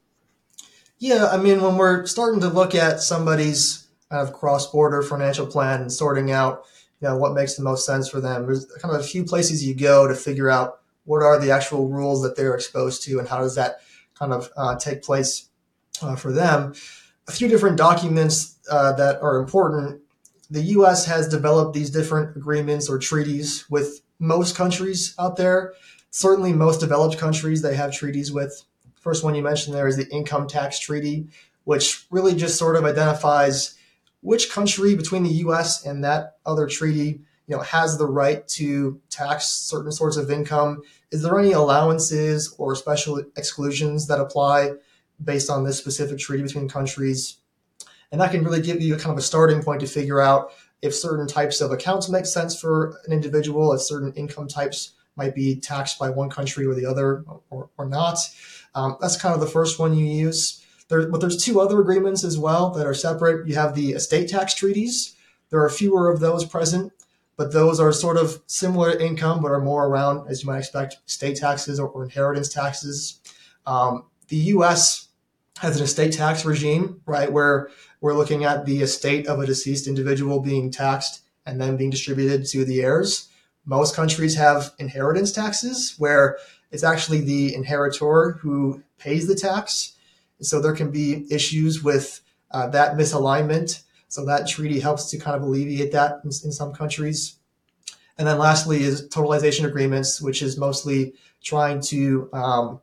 Yeah 1.00 1.27
i 1.31 1.38
mean 1.38 1.62
when 1.62 1.77
we're 1.77 2.06
starting 2.07 2.39
to 2.42 2.48
look 2.48 2.74
at 2.74 3.01
somebody's 3.01 3.88
kind 4.09 4.27
of 4.27 4.33
cross-border 4.33 5.04
financial 5.04 5.45
plan 5.45 5.81
and 5.81 5.92
sorting 5.92 6.31
out 6.31 6.65
you 7.01 7.07
know 7.07 7.17
what 7.17 7.33
makes 7.33 7.55
the 7.55 7.63
most 7.63 7.85
sense 7.85 8.09
for 8.09 8.19
them. 8.19 8.45
There's 8.45 8.65
kind 8.81 8.94
of 8.94 9.01
a 9.01 9.03
few 9.03 9.23
places 9.23 9.65
you 9.65 9.75
go 9.75 10.07
to 10.07 10.15
figure 10.15 10.49
out 10.49 10.79
what 11.05 11.23
are 11.23 11.39
the 11.39 11.51
actual 11.51 11.88
rules 11.88 12.21
that 12.23 12.35
they're 12.35 12.55
exposed 12.55 13.03
to 13.03 13.19
and 13.19 13.27
how 13.27 13.39
does 13.39 13.55
that 13.55 13.77
kind 14.15 14.33
of 14.33 14.49
uh, 14.57 14.75
take 14.77 15.03
place 15.03 15.49
uh, 16.01 16.15
for 16.15 16.31
them. 16.31 16.73
A 17.27 17.31
few 17.31 17.47
different 17.47 17.77
documents 17.77 18.57
uh, 18.69 18.94
that 18.94 19.21
are 19.21 19.38
important. 19.38 20.01
The 20.49 20.61
U.S. 20.61 21.05
has 21.05 21.27
developed 21.27 21.73
these 21.73 21.89
different 21.89 22.35
agreements 22.35 22.89
or 22.89 22.97
treaties 22.97 23.65
with 23.69 24.01
most 24.19 24.55
countries 24.55 25.13
out 25.19 25.35
there. 25.35 25.73
Certainly, 26.09 26.53
most 26.53 26.79
developed 26.79 27.17
countries 27.17 27.61
they 27.61 27.75
have 27.75 27.94
treaties 27.94 28.31
with. 28.31 28.63
First 28.99 29.23
one 29.23 29.35
you 29.35 29.44
mentioned 29.44 29.75
there 29.75 29.88
is 29.88 29.97
the 29.97 30.09
Income 30.09 30.47
Tax 30.47 30.79
Treaty, 30.79 31.27
which 31.65 32.05
really 32.09 32.33
just 32.33 32.57
sort 32.57 32.75
of 32.75 32.85
identifies 32.85 33.76
which 34.21 34.51
country 34.51 34.95
between 34.95 35.23
the 35.23 35.29
U.S. 35.29 35.85
and 35.85 36.03
that 36.03 36.37
other 36.45 36.67
treaty, 36.67 37.21
you 37.47 37.55
know, 37.55 37.61
has 37.61 37.97
the 37.97 38.05
right 38.05 38.47
to 38.49 38.99
tax 39.09 39.47
certain 39.47 39.91
sorts 39.91 40.17
of 40.17 40.31
income? 40.31 40.81
Is 41.11 41.23
there 41.23 41.39
any 41.39 41.51
allowances 41.51 42.53
or 42.57 42.75
special 42.75 43.23
exclusions 43.35 44.07
that 44.07 44.19
apply 44.19 44.73
based 45.23 45.49
on 45.49 45.63
this 45.63 45.77
specific 45.77 46.19
treaty 46.19 46.43
between 46.43 46.67
countries? 46.67 47.37
And 48.11 48.21
that 48.21 48.31
can 48.31 48.43
really 48.43 48.61
give 48.61 48.81
you 48.81 48.95
kind 48.95 49.11
of 49.11 49.17
a 49.17 49.21
starting 49.21 49.61
point 49.61 49.81
to 49.81 49.87
figure 49.87 50.21
out 50.21 50.51
if 50.81 50.93
certain 50.93 51.27
types 51.27 51.61
of 51.61 51.71
accounts 51.71 52.09
make 52.09 52.25
sense 52.25 52.59
for 52.59 52.99
an 53.05 53.13
individual, 53.13 53.73
if 53.73 53.81
certain 53.81 54.13
income 54.13 54.47
types 54.47 54.93
might 55.15 55.33
be 55.33 55.59
taxed 55.59 55.97
by 55.97 56.09
one 56.09 56.29
country 56.29 56.65
or 56.65 56.75
the 56.75 56.85
other 56.85 57.25
or, 57.49 57.69
or 57.77 57.85
not. 57.85 58.17
Um, 58.75 58.97
that's 59.01 59.17
kind 59.17 59.33
of 59.33 59.41
the 59.41 59.47
first 59.47 59.79
one 59.79 59.95
you 59.95 60.05
use. 60.05 60.63
There, 60.89 61.07
but 61.07 61.19
there's 61.19 61.43
two 61.43 61.59
other 61.59 61.81
agreements 61.81 62.23
as 62.23 62.37
well 62.37 62.69
that 62.71 62.87
are 62.87 62.93
separate. 62.93 63.47
You 63.47 63.55
have 63.55 63.75
the 63.75 63.91
estate 63.91 64.29
tax 64.29 64.53
treaties. 64.53 65.15
There 65.49 65.63
are 65.63 65.69
fewer 65.69 66.09
of 66.09 66.19
those 66.19 66.45
present, 66.45 66.93
but 67.35 67.53
those 67.53 67.79
are 67.79 67.91
sort 67.91 68.17
of 68.17 68.41
similar 68.47 68.97
income, 68.97 69.41
but 69.41 69.51
are 69.51 69.61
more 69.61 69.85
around, 69.85 70.27
as 70.29 70.43
you 70.43 70.47
might 70.47 70.59
expect, 70.59 70.97
state 71.05 71.37
taxes 71.37 71.79
or, 71.79 71.87
or 71.89 72.03
inheritance 72.03 72.49
taxes. 72.49 73.19
Um, 73.65 74.05
the 74.29 74.37
U.S. 74.37 75.09
has 75.59 75.77
an 75.77 75.83
estate 75.83 76.13
tax 76.13 76.45
regime, 76.45 77.01
right, 77.05 77.31
where 77.31 77.69
we're 78.01 78.13
looking 78.13 78.43
at 78.43 78.65
the 78.65 78.81
estate 78.81 79.27
of 79.27 79.39
a 79.39 79.45
deceased 79.45 79.87
individual 79.87 80.39
being 80.39 80.71
taxed 80.71 81.21
and 81.45 81.59
then 81.59 81.77
being 81.77 81.89
distributed 81.89 82.45
to 82.47 82.65
the 82.65 82.81
heirs. 82.81 83.29
Most 83.65 83.95
countries 83.95 84.35
have 84.35 84.73
inheritance 84.79 85.31
taxes, 85.31 85.95
where 85.97 86.37
it's 86.71 86.83
actually 86.83 87.21
the 87.21 87.53
inheritor 87.53 88.33
who 88.41 88.83
pays 88.97 89.27
the 89.27 89.35
tax 89.35 89.93
so 90.41 90.61
there 90.61 90.73
can 90.73 90.91
be 90.91 91.25
issues 91.31 91.83
with 91.83 92.21
uh, 92.51 92.67
that 92.67 92.97
misalignment. 92.97 93.83
So 94.07 94.25
that 94.25 94.47
treaty 94.47 94.79
helps 94.79 95.09
to 95.11 95.17
kind 95.17 95.35
of 95.35 95.43
alleviate 95.43 95.91
that 95.91 96.21
in, 96.23 96.29
in 96.29 96.51
some 96.51 96.73
countries. 96.73 97.37
And 98.17 98.27
then 98.27 98.37
lastly 98.37 98.83
is 98.83 99.07
totalization 99.09 99.65
agreements, 99.65 100.21
which 100.21 100.41
is 100.41 100.57
mostly 100.57 101.13
trying 101.43 101.81
to 101.81 102.29
um, 102.33 102.81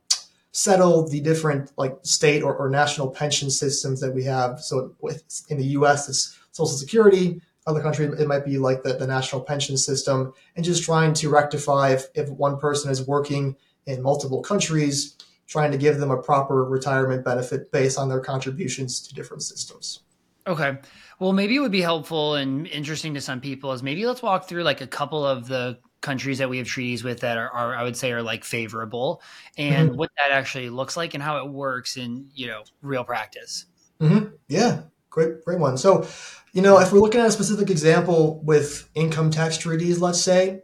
settle 0.53 1.09
the 1.09 1.21
different 1.21 1.73
like 1.77 1.99
state 2.03 2.43
or, 2.43 2.55
or, 2.55 2.71
national 2.71 3.11
pension 3.11 3.51
systems 3.51 4.01
that 4.01 4.15
we 4.15 4.23
have. 4.23 4.61
So 4.61 4.95
with, 5.01 5.25
in 5.49 5.59
the 5.59 5.67
U.S., 5.79 6.09
it's 6.09 6.39
Social 6.53 6.77
Security. 6.77 7.41
Other 7.67 7.81
countries, 7.81 8.21
it 8.21 8.29
might 8.29 8.45
be 8.45 8.59
like 8.59 8.83
the, 8.85 8.93
the 8.93 9.07
national 9.07 9.41
pension 9.41 9.77
system, 9.77 10.33
and 10.55 10.65
just 10.65 10.85
trying 10.85 11.15
to 11.15 11.31
rectify 11.31 11.91
if, 11.91 12.07
if 12.15 12.29
one 12.29 12.59
person 12.59 12.91
is 12.91 13.07
working 13.07 13.57
in 13.87 14.03
multiple 14.03 14.43
countries, 14.43 15.17
trying 15.47 15.73
to 15.73 15.79
give 15.79 15.99
them 15.99 16.11
a 16.11 16.21
proper 16.21 16.65
retirement 16.65 17.25
benefit 17.25 17.71
based 17.71 17.99
on 17.99 18.09
their 18.09 18.21
contributions 18.21 19.01
to 19.01 19.15
different 19.15 19.43
systems. 19.43 20.01
Okay. 20.47 20.79
Well, 21.19 21.33
maybe 21.33 21.57
it 21.57 21.61
would 21.61 21.73
be 21.73 21.81
helpful 21.81 22.35
and 22.35 22.67
interesting 22.67 23.15
to 23.15 23.21
some 23.21 23.41
people 23.41 23.73
is 23.73 23.83
maybe 23.83 24.07
let's 24.07 24.23
walk 24.23 24.49
through 24.49 24.63
like 24.63 24.81
a 24.81 24.87
couple 24.87 25.25
of 25.25 25.49
the 25.49 25.79
countries 26.01 26.39
that 26.39 26.51
we 26.51 26.59
have 26.59 26.67
treaties 26.67 27.03
with 27.03 27.21
that 27.21 27.39
are, 27.39 27.51
are 27.51 27.75
I 27.75 27.83
would 27.83 27.97
say 27.97 28.13
are 28.13 28.23
like 28.23 28.45
favorable 28.45 29.23
and 29.57 29.91
mm-hmm. 29.91 29.99
what 29.99 30.11
that 30.19 30.33
actually 30.33 30.69
looks 30.69 30.97
like 30.97 31.15
and 31.15 31.23
how 31.23 31.39
it 31.39 31.51
works 31.51 31.97
in, 31.97 32.29
you 32.35 32.47
know, 32.47 32.63
real 32.83 33.05
practice. 33.05 33.67
Mm-hmm. 34.01 34.35
Yeah. 34.49 34.83
Great, 35.09 35.45
great 35.45 35.61
one. 35.61 35.79
So, 35.79 36.07
you 36.53 36.61
know, 36.61 36.79
if 36.81 36.93
we're 36.93 36.99
looking 36.99 37.21
at 37.21 37.29
a 37.29 37.33
specific 37.33 37.71
example 37.71 38.41
with 38.45 38.91
income 38.95 39.31
tax 39.31 39.57
treaties, 39.57 40.01
let's 40.01 40.21
say, 40.21 40.63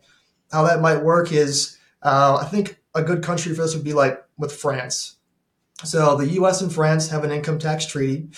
how 0.52 0.64
that 0.64 0.81
might 0.81 1.04
work 1.04 1.33
is, 1.33 1.78
uh, 2.02 2.38
I 2.40 2.47
think 2.47 2.81
a 2.95 3.02
good 3.02 3.23
country 3.23 3.54
for 3.54 3.62
this 3.62 3.75
would 3.75 3.85
be 3.85 3.93
like 3.93 4.23
with 4.40 4.52
France. 4.52 5.16
So 5.85 6.16
the 6.16 6.28
U.S. 6.28 6.61
and 6.61 6.73
France 6.73 7.09
have 7.09 7.25
an 7.25 7.30
income 7.30 7.59
tax 7.59 7.87
treaty, 7.87 8.28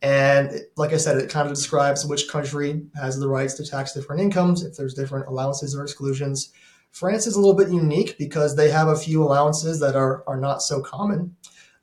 and 0.00 0.60
like 0.76 0.92
I 0.92 0.98
said, 0.98 1.18
it 1.18 1.30
kind 1.30 1.48
of 1.48 1.54
describes 1.54 2.06
which 2.06 2.28
country 2.28 2.82
has 2.94 3.18
the 3.18 3.28
rights 3.28 3.54
to 3.54 3.66
tax 3.66 3.92
different 3.92 4.22
incomes, 4.22 4.62
if 4.62 4.76
there's 4.76 4.94
different 4.94 5.26
allowances 5.26 5.74
or 5.74 5.82
exclusions. 5.82 6.52
France 6.92 7.26
is 7.26 7.34
a 7.34 7.40
little 7.40 7.54
bit 7.54 7.70
unique 7.70 8.16
because 8.18 8.56
they 8.56 8.70
have 8.70 8.88
a 8.88 8.96
few 8.96 9.22
allowances 9.22 9.80
that 9.80 9.96
are 9.96 10.22
are 10.26 10.38
not 10.38 10.62
so 10.62 10.80
common. 10.80 11.36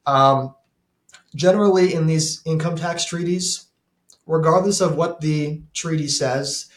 Um, 0.06 0.56
generally, 1.36 1.94
in 1.94 2.08
these 2.08 2.42
income 2.46 2.76
tax 2.76 3.06
treaties, 3.06 3.68
regardless 4.26 4.82
of 4.82 4.96
what 4.96 5.22
the 5.22 5.62
treaty 5.74 6.08
says, 6.08 6.70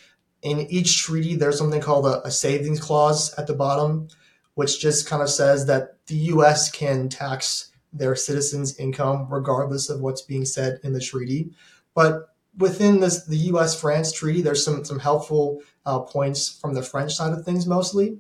in 0.43 0.61
each 0.71 1.03
treaty 1.03 1.37
there's 1.37 1.59
something 1.59 1.81
called 1.81 2.07
a, 2.07 2.27
a 2.27 2.31
savings 2.31 2.81
clause 2.81 3.35
at 3.35 3.47
the 3.47 3.55
bottom 3.55 4.09
which 4.57 4.81
just 4.81 5.07
kind 5.07 5.23
of 5.23 5.29
says 5.29 5.67
that 5.67 5.99
the 6.07 6.17
US 6.33 6.71
can 6.71 7.09
tax 7.09 7.71
their 7.93 8.17
citizens' 8.17 8.77
income 8.79 9.27
regardless 9.31 9.89
of 9.91 10.01
what's 10.01 10.23
being 10.23 10.47
said 10.47 10.81
in 10.83 10.93
the 10.95 11.01
treaty. 11.01 11.51
But 11.95 12.35
within 12.57 13.01
this, 13.01 13.25
the 13.27 13.37
US 13.53 13.79
France 13.79 14.13
treaty, 14.13 14.41
there's 14.41 14.65
some, 14.65 14.83
some 14.83 14.99
helpful 14.99 15.61
uh, 15.85 16.01
points 16.01 16.49
from 16.49 16.73
the 16.73 16.83
French 16.83 17.15
side 17.15 17.35
of 17.35 17.45
things 17.45 17.67
mostly. 17.67 18.19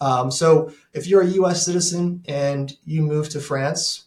Um, 0.00 0.30
so 0.32 0.72
if 0.92 1.06
you're 1.06 1.22
a 1.22 1.28
US 1.42 1.64
citizen 1.64 2.24
and 2.26 2.76
you 2.84 3.02
move 3.02 3.28
to 3.30 3.40
France, 3.40 4.06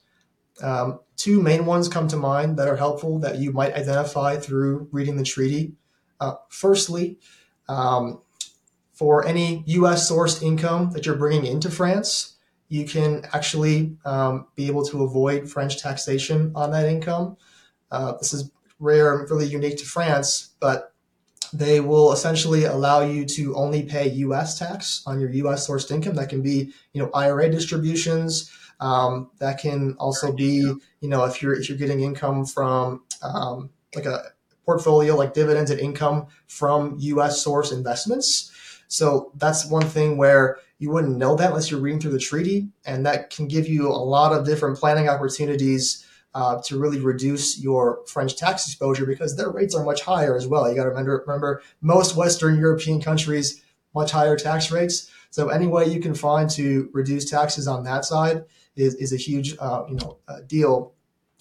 um, 0.61 0.99
two 1.15 1.41
main 1.41 1.65
ones 1.65 1.87
come 1.87 2.09
to 2.09 2.17
mind 2.17 2.57
that 2.57 2.67
are 2.67 2.75
helpful 2.75 3.19
that 3.19 3.37
you 3.37 3.53
might 3.53 3.73
identify 3.73 4.35
through 4.35 4.89
reading 4.91 5.15
the 5.15 5.23
treaty. 5.23 5.75
Uh, 6.19 6.33
firstly, 6.49 7.17
um, 7.69 8.21
for 9.01 9.25
any 9.25 9.63
US 9.65 10.11
sourced 10.11 10.43
income 10.43 10.91
that 10.91 11.07
you're 11.07 11.15
bringing 11.15 11.47
into 11.47 11.71
France, 11.71 12.35
you 12.69 12.85
can 12.85 13.25
actually 13.33 13.97
um, 14.05 14.45
be 14.55 14.67
able 14.67 14.85
to 14.85 15.03
avoid 15.03 15.49
French 15.49 15.81
taxation 15.81 16.51
on 16.53 16.69
that 16.69 16.85
income. 16.87 17.35
Uh, 17.89 18.11
this 18.19 18.31
is 18.31 18.51
rare 18.77 19.17
and 19.17 19.27
really 19.31 19.47
unique 19.47 19.77
to 19.77 19.85
France, 19.85 20.51
but 20.59 20.93
they 21.51 21.79
will 21.79 22.13
essentially 22.13 22.65
allow 22.65 23.01
you 23.01 23.25
to 23.25 23.55
only 23.55 23.81
pay 23.81 24.07
U.S. 24.09 24.59
tax 24.59 25.01
on 25.07 25.19
your 25.19 25.31
U.S. 25.31 25.67
sourced 25.67 25.89
income. 25.89 26.13
That 26.13 26.29
can 26.29 26.43
be, 26.43 26.71
you 26.93 27.01
know, 27.01 27.09
IRA 27.15 27.49
distributions, 27.49 28.51
Um, 28.79 29.31
that 29.39 29.59
can 29.59 29.95
also 29.97 30.31
be, 30.31 30.57
you 31.01 31.09
know, 31.09 31.25
if 31.25 31.41
you're 31.41 31.55
if 31.55 31.69
you're 31.69 31.77
getting 31.79 32.01
income 32.01 32.45
from 32.45 33.01
um, 33.23 33.71
like 33.95 34.05
a 34.05 34.25
portfolio 34.63 35.15
like 35.15 35.33
dividends 35.33 35.71
and 35.71 35.79
income 35.79 36.27
from 36.45 36.97
U.S. 36.99 37.41
source 37.41 37.71
investments. 37.71 38.50
So 38.91 39.31
that's 39.35 39.65
one 39.65 39.87
thing 39.87 40.17
where 40.17 40.57
you 40.77 40.91
wouldn't 40.91 41.17
know 41.17 41.35
that 41.37 41.51
unless 41.51 41.71
you're 41.71 41.79
reading 41.79 42.01
through 42.01 42.11
the 42.11 42.19
treaty, 42.19 42.67
and 42.85 43.05
that 43.05 43.29
can 43.29 43.47
give 43.47 43.65
you 43.65 43.87
a 43.87 44.03
lot 44.15 44.33
of 44.33 44.45
different 44.45 44.77
planning 44.77 45.07
opportunities 45.07 46.05
uh, 46.33 46.61
to 46.63 46.77
really 46.77 46.99
reduce 46.99 47.57
your 47.57 48.01
French 48.05 48.35
tax 48.35 48.67
exposure 48.67 49.05
because 49.05 49.37
their 49.37 49.49
rates 49.49 49.73
are 49.75 49.85
much 49.85 50.01
higher 50.01 50.35
as 50.35 50.45
well. 50.45 50.69
You 50.69 50.75
got 50.75 50.83
to 50.83 50.89
remember, 50.89 51.23
remember 51.25 51.61
most 51.79 52.17
Western 52.17 52.57
European 52.59 53.01
countries 53.01 53.61
much 53.95 54.11
higher 54.11 54.35
tax 54.35 54.71
rates. 54.71 55.09
So 55.29 55.47
any 55.47 55.67
way 55.67 55.85
you 55.85 56.01
can 56.01 56.13
find 56.13 56.49
to 56.51 56.89
reduce 56.91 57.29
taxes 57.29 57.69
on 57.69 57.85
that 57.85 58.03
side 58.03 58.43
is, 58.75 58.95
is 58.95 59.13
a 59.13 59.17
huge 59.17 59.55
uh, 59.57 59.85
you 59.87 59.95
know 59.95 60.17
uh, 60.27 60.41
deal. 60.45 60.93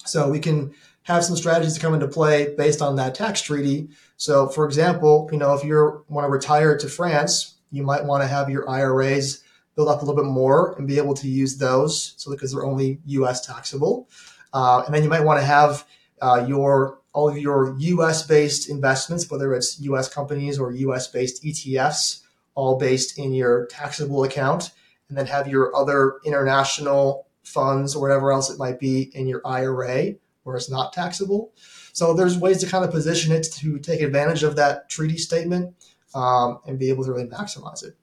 So 0.04 0.30
we 0.30 0.38
can 0.38 0.72
have 1.04 1.24
some 1.24 1.36
strategies 1.36 1.74
to 1.74 1.80
come 1.80 1.94
into 1.94 2.08
play 2.08 2.54
based 2.56 2.82
on 2.82 2.96
that 2.96 3.14
tax 3.14 3.40
treaty. 3.40 3.88
So 4.16 4.48
for 4.48 4.66
example, 4.66 5.28
you 5.32 5.38
know 5.38 5.54
if 5.54 5.64
you 5.64 6.04
want 6.08 6.26
to 6.26 6.30
retire 6.30 6.76
to 6.76 6.88
France, 6.88 7.54
you 7.70 7.82
might 7.82 8.04
want 8.04 8.22
to 8.22 8.28
have 8.28 8.50
your 8.50 8.68
IRAs 8.68 9.42
build 9.76 9.88
up 9.88 10.02
a 10.02 10.04
little 10.04 10.22
bit 10.22 10.30
more 10.30 10.74
and 10.76 10.86
be 10.86 10.98
able 10.98 11.14
to 11.14 11.28
use 11.28 11.56
those. 11.56 12.14
So 12.16 12.30
because 12.30 12.52
they're 12.52 12.64
only 12.66 13.00
U.S. 13.06 13.46
taxable, 13.46 14.08
uh, 14.52 14.82
and 14.84 14.94
then 14.94 15.02
you 15.02 15.08
might 15.08 15.24
want 15.24 15.40
to 15.40 15.46
have 15.46 15.86
uh, 16.20 16.44
your 16.46 16.98
all 17.12 17.28
of 17.28 17.38
your 17.38 17.76
U.S. 17.78 18.26
based 18.26 18.68
investments, 18.68 19.30
whether 19.30 19.52
it's 19.54 19.80
U.S. 19.80 20.12
companies 20.12 20.58
or 20.58 20.70
U.S. 20.72 21.08
based 21.08 21.42
ETFs, 21.42 22.22
all 22.54 22.78
based 22.78 23.18
in 23.18 23.32
your 23.32 23.66
taxable 23.66 24.22
account, 24.22 24.70
and 25.08 25.18
then 25.18 25.26
have 25.26 25.48
your 25.48 25.74
other 25.74 26.18
international 26.24 27.26
funds 27.42 27.96
or 27.96 28.02
whatever 28.02 28.30
else 28.30 28.50
it 28.50 28.58
might 28.58 28.78
be 28.78 29.10
in 29.14 29.26
your 29.26 29.40
IRA 29.44 30.14
where 30.50 30.56
it's 30.56 30.70
not 30.70 30.92
taxable. 30.92 31.52
So 31.92 32.14
there's 32.14 32.36
ways 32.36 32.58
to 32.58 32.66
kind 32.66 32.84
of 32.84 32.90
position 32.90 33.32
it 33.32 33.44
to 33.54 33.78
take 33.78 34.00
advantage 34.00 34.42
of 34.42 34.56
that 34.56 34.88
treaty 34.88 35.18
statement 35.18 35.74
um, 36.14 36.60
and 36.66 36.78
be 36.78 36.88
able 36.88 37.04
to 37.04 37.12
really 37.12 37.28
maximize 37.28 37.84
it. 37.84 37.96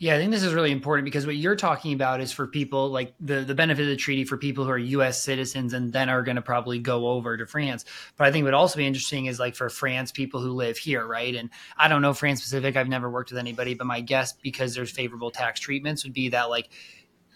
Yeah, 0.00 0.14
I 0.14 0.18
think 0.18 0.30
this 0.30 0.44
is 0.44 0.54
really 0.54 0.70
important 0.70 1.06
because 1.06 1.26
what 1.26 1.34
you're 1.34 1.56
talking 1.56 1.92
about 1.92 2.20
is 2.20 2.30
for 2.30 2.46
people 2.46 2.88
like 2.90 3.14
the, 3.18 3.40
the 3.40 3.54
benefit 3.56 3.82
of 3.82 3.88
the 3.88 3.96
treaty 3.96 4.22
for 4.22 4.36
people 4.36 4.64
who 4.64 4.70
are 4.70 4.78
US 4.78 5.20
citizens 5.20 5.72
and 5.72 5.92
then 5.92 6.08
are 6.08 6.22
going 6.22 6.36
to 6.36 6.42
probably 6.42 6.78
go 6.78 7.08
over 7.08 7.36
to 7.36 7.46
France. 7.46 7.84
But 8.16 8.28
I 8.28 8.30
think 8.30 8.44
what 8.44 8.52
would 8.52 8.54
also 8.54 8.76
be 8.76 8.86
interesting 8.86 9.26
is 9.26 9.40
like 9.40 9.56
for 9.56 9.68
France, 9.68 10.12
people 10.12 10.40
who 10.40 10.52
live 10.52 10.78
here, 10.78 11.04
right? 11.04 11.34
And 11.34 11.50
I 11.76 11.88
don't 11.88 12.00
know 12.00 12.14
France 12.14 12.40
specific, 12.40 12.76
I've 12.76 12.88
never 12.88 13.10
worked 13.10 13.32
with 13.32 13.40
anybody, 13.40 13.74
but 13.74 13.88
my 13.88 14.00
guess 14.00 14.32
because 14.34 14.72
there's 14.72 14.92
favorable 14.92 15.32
tax 15.32 15.58
treatments 15.58 16.04
would 16.04 16.12
be 16.12 16.28
that 16.28 16.48
like 16.48 16.68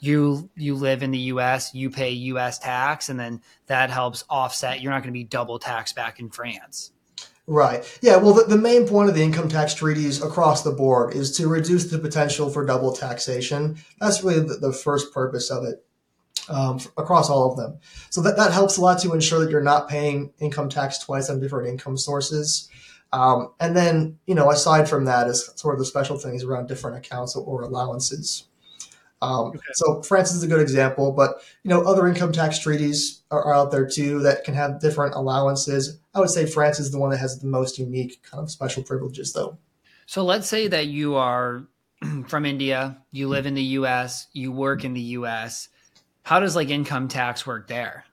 you 0.03 0.51
you 0.57 0.75
live 0.75 1.05
in 1.05 1.13
the 1.13 1.19
US, 1.19 1.75
you 1.75 1.89
pay 1.89 2.11
US 2.11 2.59
tax, 2.59 3.09
and 3.09 3.19
then 3.19 3.41
that 3.67 3.89
helps 3.89 4.25
offset. 4.29 4.81
You're 4.81 4.91
not 4.91 5.03
going 5.03 5.13
to 5.15 5.19
be 5.19 5.23
double 5.23 5.61
taxed 5.61 5.95
back 5.95 6.19
in 6.19 6.29
France. 6.29 6.91
Right. 7.47 7.99
Yeah. 8.03 8.17
Well, 8.17 8.35
the, 8.35 8.45
the 8.45 8.59
main 8.59 8.87
point 8.87 9.09
of 9.09 9.15
the 9.15 9.23
income 9.23 9.49
tax 9.49 9.75
treaties 9.75 10.21
across 10.21 10.63
the 10.63 10.73
board 10.73 11.15
is 11.15 11.37
to 11.37 11.47
reduce 11.47 11.91
the 11.91 11.99
potential 11.99 12.51
for 12.51 12.67
double 12.67 12.93
taxation. 12.93 13.79
That's 14.01 14.25
really 14.25 14.41
the, 14.41 14.55
the 14.55 14.73
first 14.73 15.13
purpose 15.13 15.51
of 15.51 15.65
it 15.65 15.85
um, 16.49 16.81
across 16.97 17.31
all 17.31 17.51
of 17.51 17.57
them. 17.57 17.79
So 18.11 18.23
that, 18.23 18.37
that 18.37 18.53
helps 18.53 18.77
a 18.79 18.81
lot 18.81 19.01
to 19.01 19.13
ensure 19.13 19.41
that 19.41 19.51
you're 19.51 19.63
not 19.63 19.89
paying 19.89 20.33
income 20.41 20.69
tax 20.69 20.99
twice 20.99 21.31
on 21.31 21.41
different 21.41 21.69
income 21.69 21.97
sources. 21.97 22.69
Um, 23.13 23.53
and 23.61 23.77
then, 23.77 24.19
you 24.27 24.35
know, 24.35 24.51
aside 24.51 24.89
from 24.89 25.05
that 25.05 25.29
is 25.29 25.51
sort 25.57 25.75
of 25.75 25.79
the 25.79 25.85
special 25.85 26.19
things 26.19 26.43
around 26.43 26.67
different 26.67 26.97
accounts 26.97 27.37
or 27.37 27.63
allowances. 27.63 28.49
Um, 29.23 29.47
okay. 29.47 29.59
So 29.75 30.03
France 30.03 30.35
is 30.35 30.43
a 30.43 30.49
good 30.49 30.61
example, 30.61 31.13
but 31.13 31.43
you 31.63 31.69
know 31.71 31.83
other 31.83 32.09
income 32.09 32.33
tax 32.33 32.59
treaties 32.59 33.23
are, 33.31 33.41
are, 33.41 33.55
out 33.55 33.71
there 33.71 33.87
too 33.87 34.19
that 34.23 34.43
can 34.43 34.55
have 34.55 34.81
different 34.81 35.15
allowances. 35.15 36.01
I 36.13 36.19
would 36.19 36.31
say 36.31 36.45
France 36.45 36.81
is 36.81 36.91
the 36.91 36.99
one 36.99 37.11
that 37.11 37.19
has 37.19 37.39
the 37.39 37.47
most 37.47 37.79
unique 37.79 38.21
kind 38.29 38.43
of 38.43 38.51
special 38.51 38.83
privileges, 38.83 39.33
though. 39.33 39.59
So 40.07 40.25
let's 40.25 40.49
say 40.49 40.67
that 40.67 40.89
you 40.89 41.15
are 41.15 41.69
from 42.27 42.45
India, 42.45 42.99
you 43.13 43.29
live 43.29 43.47
in 43.47 43.55
the 43.55 43.63
U.S., 43.63 44.27
you 44.33 44.51
work 44.51 44.85
in 44.85 44.93
the 44.93 45.01
U.S. 45.01 45.69
How 46.25 46.41
does 46.41 46.57
like 46.57 46.69
income 46.69 47.07
tax 47.07 47.47
work 47.47 47.69
there? 47.69 48.05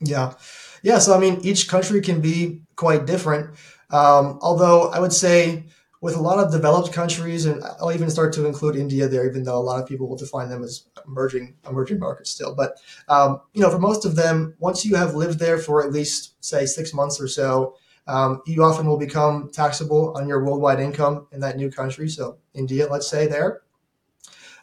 Yeah, 0.00 0.34
yeah. 0.82 0.98
So 0.98 1.14
I 1.14 1.20
mean, 1.20 1.38
each 1.42 1.68
country 1.68 2.00
can 2.00 2.20
be 2.20 2.62
quite 2.74 3.06
different. 3.06 3.50
Um, 3.90 4.40
although 4.42 4.88
I 4.90 4.98
would 4.98 5.12
say 5.12 5.66
with 6.00 6.14
a 6.14 6.20
lot 6.20 6.38
of 6.38 6.52
developed 6.52 6.92
countries, 6.92 7.44
and 7.44 7.62
I'll 7.80 7.92
even 7.92 8.10
start 8.10 8.32
to 8.34 8.46
include 8.46 8.76
India 8.76 9.08
there, 9.08 9.28
even 9.28 9.42
though 9.42 9.58
a 9.58 9.60
lot 9.60 9.80
of 9.80 9.88
people 9.88 10.08
will 10.08 10.16
define 10.16 10.48
them 10.48 10.62
as 10.62 10.84
emerging 11.06 11.56
emerging 11.68 11.98
markets 11.98 12.30
still. 12.30 12.54
But 12.54 12.76
um, 13.08 13.40
you 13.52 13.62
know, 13.62 13.70
for 13.70 13.78
most 13.78 14.04
of 14.04 14.16
them, 14.16 14.54
once 14.58 14.84
you 14.84 14.96
have 14.96 15.14
lived 15.14 15.38
there 15.38 15.58
for 15.58 15.82
at 15.84 15.92
least 15.92 16.42
say 16.44 16.66
six 16.66 16.94
months 16.94 17.20
or 17.20 17.26
so, 17.28 17.76
um, 18.06 18.42
you 18.46 18.62
often 18.62 18.86
will 18.86 18.98
become 18.98 19.50
taxable 19.52 20.16
on 20.16 20.28
your 20.28 20.44
worldwide 20.44 20.80
income 20.80 21.26
in 21.32 21.40
that 21.40 21.56
new 21.56 21.70
country. 21.70 22.08
So 22.08 22.38
India, 22.54 22.86
let's 22.88 23.08
say 23.08 23.26
there, 23.26 23.62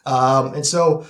um, 0.06 0.54
and 0.54 0.66
so 0.66 1.06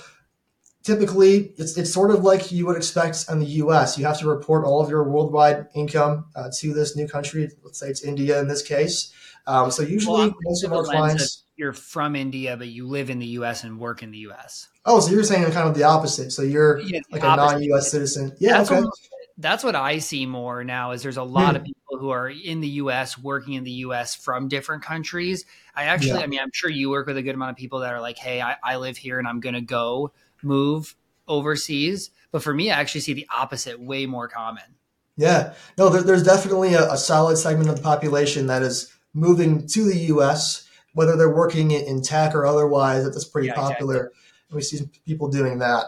typically 0.86 1.52
it's, 1.56 1.76
it's 1.76 1.92
sort 1.92 2.12
of 2.12 2.22
like 2.22 2.52
you 2.52 2.64
would 2.66 2.76
expect 2.76 3.26
in 3.28 3.40
the 3.40 3.46
US. 3.46 3.98
You 3.98 4.06
have 4.06 4.18
to 4.20 4.28
report 4.28 4.64
all 4.64 4.80
of 4.80 4.88
your 4.88 5.02
worldwide 5.02 5.66
income 5.74 6.26
uh, 6.36 6.48
to 6.58 6.72
this 6.72 6.96
new 6.96 7.08
country. 7.08 7.50
Let's 7.64 7.80
say 7.80 7.88
it's 7.88 8.04
India 8.04 8.38
in 8.38 8.46
this 8.46 8.62
case. 8.62 9.12
Um, 9.48 9.70
so 9.70 9.82
usually 9.82 10.28
well, 10.28 10.34
most 10.42 10.64
of 10.64 10.72
our 10.72 10.84
clients 10.84 11.44
you're 11.56 11.72
from 11.72 12.14
India, 12.14 12.56
but 12.56 12.68
you 12.68 12.86
live 12.86 13.10
in 13.10 13.18
the 13.18 13.26
U.S. 13.38 13.64
and 13.64 13.80
work 13.80 14.02
in 14.02 14.10
the 14.10 14.18
U.S. 14.18 14.68
Oh, 14.84 15.00
so 15.00 15.10
you're 15.10 15.24
saying 15.24 15.42
kind 15.52 15.68
of 15.68 15.74
the 15.74 15.84
opposite. 15.84 16.30
So 16.30 16.42
you're 16.42 16.80
yeah, 16.80 17.00
like 17.10 17.22
a 17.22 17.36
non-U.S. 17.36 17.90
citizen. 17.90 18.36
Yeah, 18.38 18.58
that's 18.58 18.70
okay. 18.70 18.82
What, 18.82 18.92
that's 19.38 19.64
what 19.64 19.74
I 19.74 19.98
see 19.98 20.26
more 20.26 20.64
now. 20.64 20.92
Is 20.92 21.02
there's 21.02 21.16
a 21.16 21.22
lot 21.22 21.50
hmm. 21.50 21.56
of 21.56 21.64
people 21.64 21.98
who 21.98 22.10
are 22.10 22.28
in 22.28 22.60
the 22.60 22.68
U.S. 22.68 23.18
working 23.18 23.54
in 23.54 23.64
the 23.64 23.70
U.S. 23.70 24.14
from 24.14 24.48
different 24.48 24.82
countries. 24.82 25.46
I 25.74 25.84
actually, 25.84 26.18
yeah. 26.18 26.24
I 26.24 26.26
mean, 26.26 26.40
I'm 26.40 26.50
sure 26.52 26.68
you 26.68 26.90
work 26.90 27.06
with 27.06 27.16
a 27.16 27.22
good 27.22 27.34
amount 27.34 27.52
of 27.52 27.56
people 27.56 27.80
that 27.80 27.92
are 27.94 28.00
like, 28.00 28.18
"Hey, 28.18 28.42
I, 28.42 28.56
I 28.62 28.76
live 28.76 28.98
here 28.98 29.18
and 29.18 29.26
I'm 29.26 29.40
going 29.40 29.54
to 29.54 29.62
go 29.62 30.12
move 30.42 30.96
overseas." 31.28 32.10
But 32.32 32.42
for 32.42 32.54
me, 32.54 32.70
I 32.70 32.78
actually 32.78 33.00
see 33.00 33.14
the 33.14 33.26
opposite 33.34 33.80
way 33.80 34.06
more 34.06 34.28
common. 34.28 34.64
Yeah, 35.16 35.54
no, 35.78 35.88
there, 35.88 36.02
there's 36.02 36.22
definitely 36.22 36.74
a, 36.74 36.92
a 36.92 36.96
solid 36.96 37.36
segment 37.36 37.70
of 37.70 37.76
the 37.76 37.82
population 37.82 38.46
that 38.48 38.62
is 38.62 38.92
moving 39.14 39.66
to 39.68 39.84
the 39.84 39.96
U.S., 39.96 40.68
whether 40.92 41.16
they're 41.16 41.34
working 41.34 41.70
in 41.70 42.02
tech 42.02 42.34
or 42.34 42.44
otherwise. 42.44 43.04
That's 43.04 43.24
pretty 43.24 43.48
yeah, 43.48 43.54
popular. 43.54 43.96
Exactly. 43.96 44.22
We 44.52 44.62
see 44.62 44.90
people 45.06 45.28
doing 45.28 45.58
that, 45.58 45.86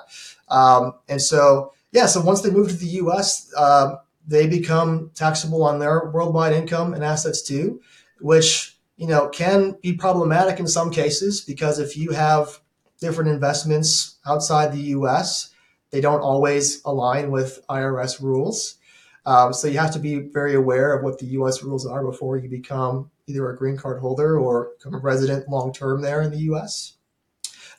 um, 0.48 0.94
and 1.08 1.22
so 1.22 1.72
yeah. 1.92 2.06
So 2.06 2.20
once 2.20 2.40
they 2.40 2.50
move 2.50 2.68
to 2.68 2.76
the 2.76 2.86
U.S., 2.86 3.52
uh, 3.56 3.86
um, 3.86 3.98
they 4.26 4.46
become 4.46 5.10
taxable 5.14 5.62
on 5.64 5.78
their 5.78 6.10
worldwide 6.10 6.52
income 6.52 6.92
and 6.92 7.04
assets 7.04 7.40
too, 7.42 7.80
which 8.20 8.76
you 8.96 9.06
know 9.06 9.28
can 9.28 9.76
be 9.80 9.92
problematic 9.92 10.58
in 10.58 10.66
some 10.66 10.90
cases 10.90 11.40
because 11.40 11.78
if 11.78 11.96
you 11.96 12.10
have 12.10 12.60
different 13.00 13.30
investments 13.30 14.17
outside 14.28 14.72
the 14.72 14.90
U.S., 14.98 15.50
they 15.90 16.00
don't 16.00 16.20
always 16.20 16.82
align 16.84 17.30
with 17.30 17.60
IRS 17.68 18.20
rules. 18.20 18.76
Um, 19.24 19.52
so 19.52 19.68
you 19.68 19.78
have 19.78 19.92
to 19.92 19.98
be 19.98 20.20
very 20.20 20.54
aware 20.54 20.94
of 20.94 21.02
what 21.02 21.18
the 21.18 21.26
U.S. 21.26 21.62
rules 21.62 21.86
are 21.86 22.04
before 22.04 22.36
you 22.38 22.48
become 22.48 23.10
either 23.26 23.50
a 23.50 23.56
green 23.56 23.76
card 23.76 24.00
holder 24.00 24.38
or 24.38 24.70
become 24.78 24.94
a 24.94 24.98
resident 24.98 25.48
long 25.48 25.72
term 25.72 26.00
there 26.00 26.22
in 26.22 26.30
the 26.30 26.38
U.S. 26.38 26.94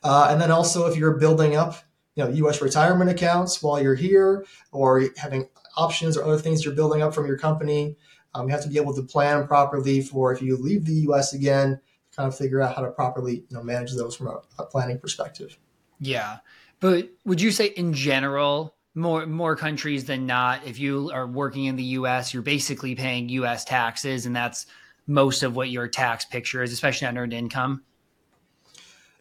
Uh, 0.03 0.27
and 0.29 0.39
then 0.39 0.51
also 0.51 0.87
if 0.87 0.95
you're 0.95 1.17
building 1.17 1.55
up, 1.55 1.75
you 2.15 2.23
know, 2.23 2.29
U.S. 2.29 2.61
retirement 2.61 3.09
accounts 3.09 3.63
while 3.63 3.81
you're 3.81 3.95
here, 3.95 4.45
or 4.71 5.05
having 5.17 5.47
options 5.77 6.17
or 6.17 6.23
other 6.23 6.37
things 6.37 6.65
you're 6.65 6.75
building 6.75 7.01
up 7.01 7.13
from 7.13 7.25
your 7.25 7.37
company, 7.37 7.95
um, 8.35 8.47
you 8.47 8.53
have 8.53 8.63
to 8.63 8.69
be 8.69 8.77
able 8.77 8.93
to 8.93 9.01
plan 9.01 9.47
properly 9.47 10.01
for 10.01 10.31
if 10.31 10.41
you 10.41 10.57
leave 10.57 10.85
the 10.85 10.93
U.S. 10.93 11.33
again, 11.33 11.79
kind 12.15 12.27
of 12.27 12.37
figure 12.37 12.61
out 12.61 12.75
how 12.75 12.81
to 12.81 12.91
properly, 12.91 13.45
you 13.49 13.57
know, 13.57 13.63
manage 13.63 13.95
those 13.95 14.15
from 14.15 14.27
a, 14.27 14.41
a 14.59 14.65
planning 14.65 14.99
perspective. 14.99 15.57
Yeah, 15.99 16.37
but 16.79 17.09
would 17.25 17.41
you 17.41 17.51
say 17.51 17.67
in 17.67 17.93
general? 17.93 18.75
more 18.95 19.25
more 19.25 19.55
countries 19.55 20.05
than 20.05 20.25
not 20.25 20.65
if 20.65 20.79
you 20.79 21.11
are 21.13 21.27
working 21.27 21.65
in 21.65 21.75
the 21.75 21.83
US 21.83 22.33
you're 22.33 22.43
basically 22.43 22.95
paying 22.95 23.29
US 23.29 23.63
taxes 23.63 24.25
and 24.25 24.35
that's 24.35 24.65
most 25.07 25.43
of 25.43 25.55
what 25.55 25.69
your 25.69 25.87
tax 25.87 26.25
picture 26.25 26.63
is 26.63 26.71
especially 26.71 27.07
on 27.07 27.17
earned 27.17 27.33
income 27.33 27.83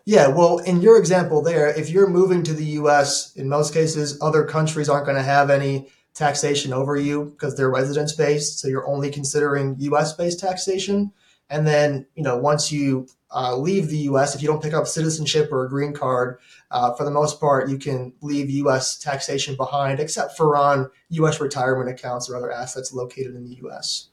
yeah 0.05 0.27
well 0.27 0.59
in 0.59 0.81
your 0.81 0.99
example 0.99 1.43
there 1.43 1.69
if 1.69 1.91
you're 1.91 2.09
moving 2.09 2.43
to 2.43 2.55
the 2.55 2.65
US 2.65 3.35
in 3.37 3.49
most 3.49 3.75
cases 3.75 4.19
other 4.23 4.45
countries 4.45 4.89
aren't 4.89 5.07
going 5.07 5.17
to 5.17 5.23
have 5.23 5.51
any 5.51 5.89
taxation 6.15 6.73
over 6.73 6.97
you 6.97 7.27
because 7.27 7.55
they're 7.55 7.71
residence 7.71 8.15
based 8.15 8.59
so 8.59 8.69
you're 8.69 8.89
only 8.89 9.11
considering 9.11 9.77
US 9.79 10.15
based 10.15 10.41
taxation 10.41 11.13
and 11.51 11.67
then 11.67 12.07
you 12.15 12.23
know 12.23 12.37
once 12.37 12.71
you 12.73 13.07
uh, 13.31 13.57
leave 13.57 13.89
the 13.89 13.99
U.S. 13.99 14.35
if 14.35 14.43
you 14.43 14.49
don't 14.49 14.63
pick 14.63 14.73
up 14.73 14.87
citizenship 14.87 15.53
or 15.53 15.65
a 15.65 15.69
green 15.69 15.93
card. 15.93 16.39
Uh, 16.71 16.95
for 16.95 17.05
the 17.05 17.11
most 17.11 17.41
part, 17.41 17.69
you 17.69 17.79
can 17.79 18.13
leave 18.23 18.51
U.S. 18.51 18.99
taxation 18.99 19.55
behind, 19.55 20.01
except 20.01 20.37
for 20.37 20.57
on 20.57 20.91
U.S. 21.11 21.41
retirement 21.41 21.91
accounts 21.91 22.29
or 22.29 22.37
other 22.37 22.51
assets 22.51 22.93
located 22.93 23.35
in 23.35 23.45
the 23.45 23.57
U.S. 23.57 24.09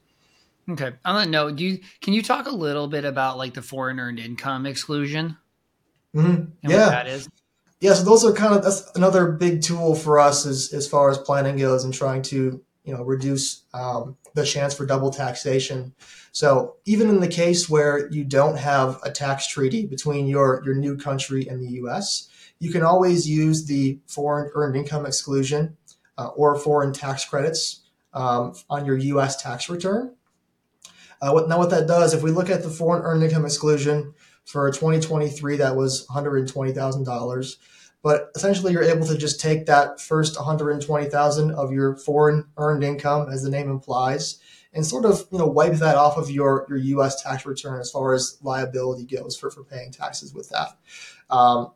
Okay. 0.68 0.92
On 1.04 1.16
that 1.16 1.28
note, 1.28 1.56
do 1.56 1.64
you 1.64 1.78
can 2.00 2.12
you 2.12 2.22
talk 2.22 2.46
a 2.46 2.54
little 2.54 2.88
bit 2.88 3.04
about 3.04 3.38
like 3.38 3.54
the 3.54 3.62
foreign 3.62 4.00
earned 4.00 4.18
income 4.18 4.66
exclusion? 4.66 5.36
Mm-hmm. 6.14 6.70
yeah. 6.70 6.88
that 6.88 7.06
is. 7.06 7.28
yeah, 7.80 7.92
so 7.92 8.02
those 8.04 8.24
are 8.24 8.32
kind 8.32 8.54
of 8.54 8.62
that's 8.62 8.90
another 8.94 9.32
big 9.32 9.62
tool 9.62 9.94
for 9.94 10.18
us 10.18 10.46
as 10.46 10.72
as 10.72 10.88
far 10.88 11.10
as 11.10 11.18
planning 11.18 11.56
goes 11.56 11.84
and 11.84 11.94
trying 11.94 12.22
to 12.22 12.62
you 12.84 12.94
know 12.94 13.02
reduce 13.02 13.62
um, 13.74 14.16
the 14.34 14.44
chance 14.44 14.74
for 14.74 14.86
double 14.86 15.10
taxation. 15.10 15.94
So 16.36 16.76
even 16.84 17.08
in 17.08 17.20
the 17.20 17.28
case 17.28 17.66
where 17.66 18.10
you 18.10 18.22
don't 18.22 18.58
have 18.58 19.00
a 19.02 19.10
tax 19.10 19.46
treaty 19.46 19.86
between 19.86 20.26
your 20.26 20.62
your 20.66 20.74
new 20.74 20.98
country 20.98 21.48
and 21.48 21.62
the 21.62 21.72
U.S., 21.80 22.28
you 22.58 22.70
can 22.70 22.82
always 22.82 23.26
use 23.26 23.64
the 23.64 24.00
foreign 24.06 24.50
earned 24.54 24.76
income 24.76 25.06
exclusion 25.06 25.78
uh, 26.18 26.26
or 26.36 26.58
foreign 26.58 26.92
tax 26.92 27.24
credits 27.24 27.88
um, 28.12 28.52
on 28.68 28.84
your 28.84 28.98
U.S. 28.98 29.42
tax 29.42 29.70
return. 29.70 30.14
Uh, 31.22 31.30
what, 31.30 31.48
now, 31.48 31.56
what 31.56 31.70
that 31.70 31.86
does, 31.86 32.12
if 32.12 32.22
we 32.22 32.30
look 32.30 32.50
at 32.50 32.62
the 32.62 32.68
foreign 32.68 33.02
earned 33.02 33.22
income 33.22 33.46
exclusion 33.46 34.12
for 34.44 34.70
2023, 34.70 35.56
that 35.56 35.74
was 35.74 36.06
$120,000. 36.08 37.56
But 38.02 38.30
essentially, 38.34 38.74
you're 38.74 38.82
able 38.82 39.06
to 39.06 39.16
just 39.16 39.40
take 39.40 39.64
that 39.64 40.02
first 40.02 40.36
120,000 40.36 41.50
of 41.52 41.72
your 41.72 41.96
foreign 41.96 42.44
earned 42.58 42.84
income, 42.84 43.30
as 43.32 43.42
the 43.42 43.48
name 43.48 43.70
implies, 43.70 44.38
and 44.76 44.86
sort 44.86 45.06
of 45.06 45.26
you 45.32 45.38
know 45.38 45.46
wipe 45.46 45.72
that 45.72 45.96
off 45.96 46.18
of 46.18 46.30
your 46.30 46.66
your 46.68 46.78
U.S. 46.78 47.20
tax 47.20 47.44
return 47.46 47.80
as 47.80 47.90
far 47.90 48.14
as 48.14 48.38
liability 48.42 49.06
goes 49.06 49.36
for 49.36 49.50
for 49.50 49.64
paying 49.64 49.90
taxes 49.90 50.32
with 50.32 50.50
that. 50.50 50.78
Um, 51.30 51.72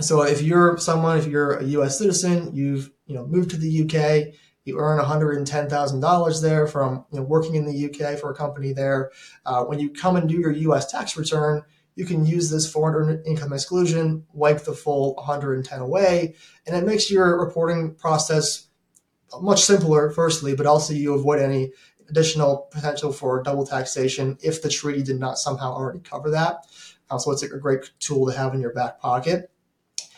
so 0.00 0.22
if 0.22 0.40
you're 0.40 0.78
someone, 0.78 1.18
if 1.18 1.26
you're 1.26 1.54
a 1.54 1.64
U.S. 1.64 1.98
citizen, 1.98 2.54
you've 2.54 2.90
you 3.06 3.16
know 3.16 3.26
moved 3.26 3.50
to 3.50 3.56
the 3.56 3.82
UK, 3.82 4.34
you 4.64 4.78
earn 4.78 5.02
$110,000 5.02 6.42
there 6.42 6.66
from 6.68 7.04
you 7.10 7.18
know, 7.18 7.24
working 7.24 7.56
in 7.56 7.66
the 7.66 7.86
UK 7.86 8.18
for 8.18 8.30
a 8.30 8.34
company 8.34 8.72
there. 8.72 9.10
Uh, 9.44 9.64
when 9.64 9.80
you 9.80 9.90
come 9.90 10.14
and 10.14 10.28
do 10.28 10.38
your 10.38 10.52
U.S. 10.52 10.90
tax 10.90 11.16
return, 11.16 11.62
you 11.96 12.04
can 12.04 12.24
use 12.24 12.50
this 12.50 12.70
foreign 12.70 13.20
income 13.24 13.52
exclusion, 13.52 14.24
wipe 14.32 14.64
the 14.64 14.72
full 14.72 15.14
110 15.16 15.80
away, 15.80 16.36
and 16.66 16.76
it 16.76 16.86
makes 16.86 17.10
your 17.10 17.44
reporting 17.44 17.96
process 17.96 18.68
much 19.40 19.64
simpler, 19.64 20.10
firstly, 20.10 20.54
but 20.54 20.66
also 20.66 20.94
you 20.94 21.14
avoid 21.14 21.40
any 21.40 21.72
additional 22.08 22.68
potential 22.70 23.12
for 23.12 23.42
double 23.42 23.66
taxation 23.66 24.38
if 24.42 24.62
the 24.62 24.68
treaty 24.68 25.02
did 25.02 25.18
not 25.18 25.38
somehow 25.38 25.72
already 25.72 26.00
cover 26.00 26.30
that. 26.30 26.66
Uh, 27.10 27.18
so 27.18 27.30
it's 27.30 27.42
a 27.42 27.48
great 27.48 27.90
tool 28.00 28.26
to 28.26 28.36
have 28.36 28.54
in 28.54 28.60
your 28.60 28.72
back 28.72 29.00
pocket. 29.00 29.50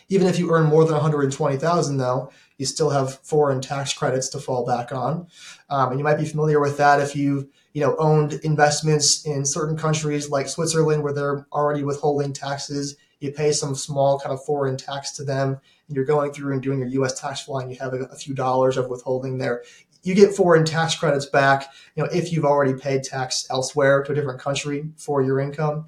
Even 0.08 0.26
if 0.26 0.38
you 0.38 0.50
earn 0.50 0.66
more 0.66 0.84
than 0.84 0.94
120,000, 0.94 1.96
though, 1.96 2.30
you 2.58 2.66
still 2.66 2.90
have 2.90 3.20
foreign 3.20 3.60
tax 3.60 3.92
credits 3.92 4.28
to 4.30 4.38
fall 4.38 4.66
back 4.66 4.92
on, 4.92 5.28
um, 5.70 5.90
and 5.90 6.00
you 6.00 6.04
might 6.04 6.18
be 6.18 6.26
familiar 6.26 6.60
with 6.60 6.76
that 6.76 7.00
if 7.00 7.16
you 7.16 7.48
you 7.72 7.80
know 7.80 7.96
owned 7.98 8.34
investments 8.42 9.24
in 9.24 9.46
certain 9.46 9.76
countries 9.76 10.28
like 10.28 10.48
Switzerland 10.48 11.02
where 11.02 11.14
they're 11.14 11.46
already 11.52 11.84
withholding 11.84 12.32
taxes. 12.32 12.96
You 13.20 13.32
pay 13.32 13.52
some 13.52 13.74
small 13.74 14.18
kind 14.18 14.32
of 14.32 14.44
foreign 14.44 14.76
tax 14.76 15.12
to 15.12 15.24
them, 15.24 15.60
and 15.88 15.96
you're 15.96 16.04
going 16.04 16.32
through 16.32 16.52
and 16.52 16.62
doing 16.62 16.80
your 16.80 16.88
U.S. 16.88 17.20
tax 17.20 17.40
flying. 17.40 17.70
You 17.70 17.76
have 17.76 17.94
a, 17.94 18.04
a 18.04 18.16
few 18.16 18.34
dollars 18.34 18.76
of 18.76 18.88
withholding 18.88 19.38
there. 19.38 19.62
You 20.02 20.14
get 20.14 20.34
foreign 20.34 20.64
tax 20.64 20.94
credits 20.94 21.26
back, 21.26 21.66
you 21.94 22.02
know, 22.02 22.08
if 22.12 22.32
you've 22.32 22.44
already 22.44 22.74
paid 22.74 23.04
tax 23.04 23.46
elsewhere 23.50 24.02
to 24.02 24.12
a 24.12 24.14
different 24.14 24.40
country 24.40 24.88
for 24.96 25.22
your 25.22 25.40
income. 25.40 25.86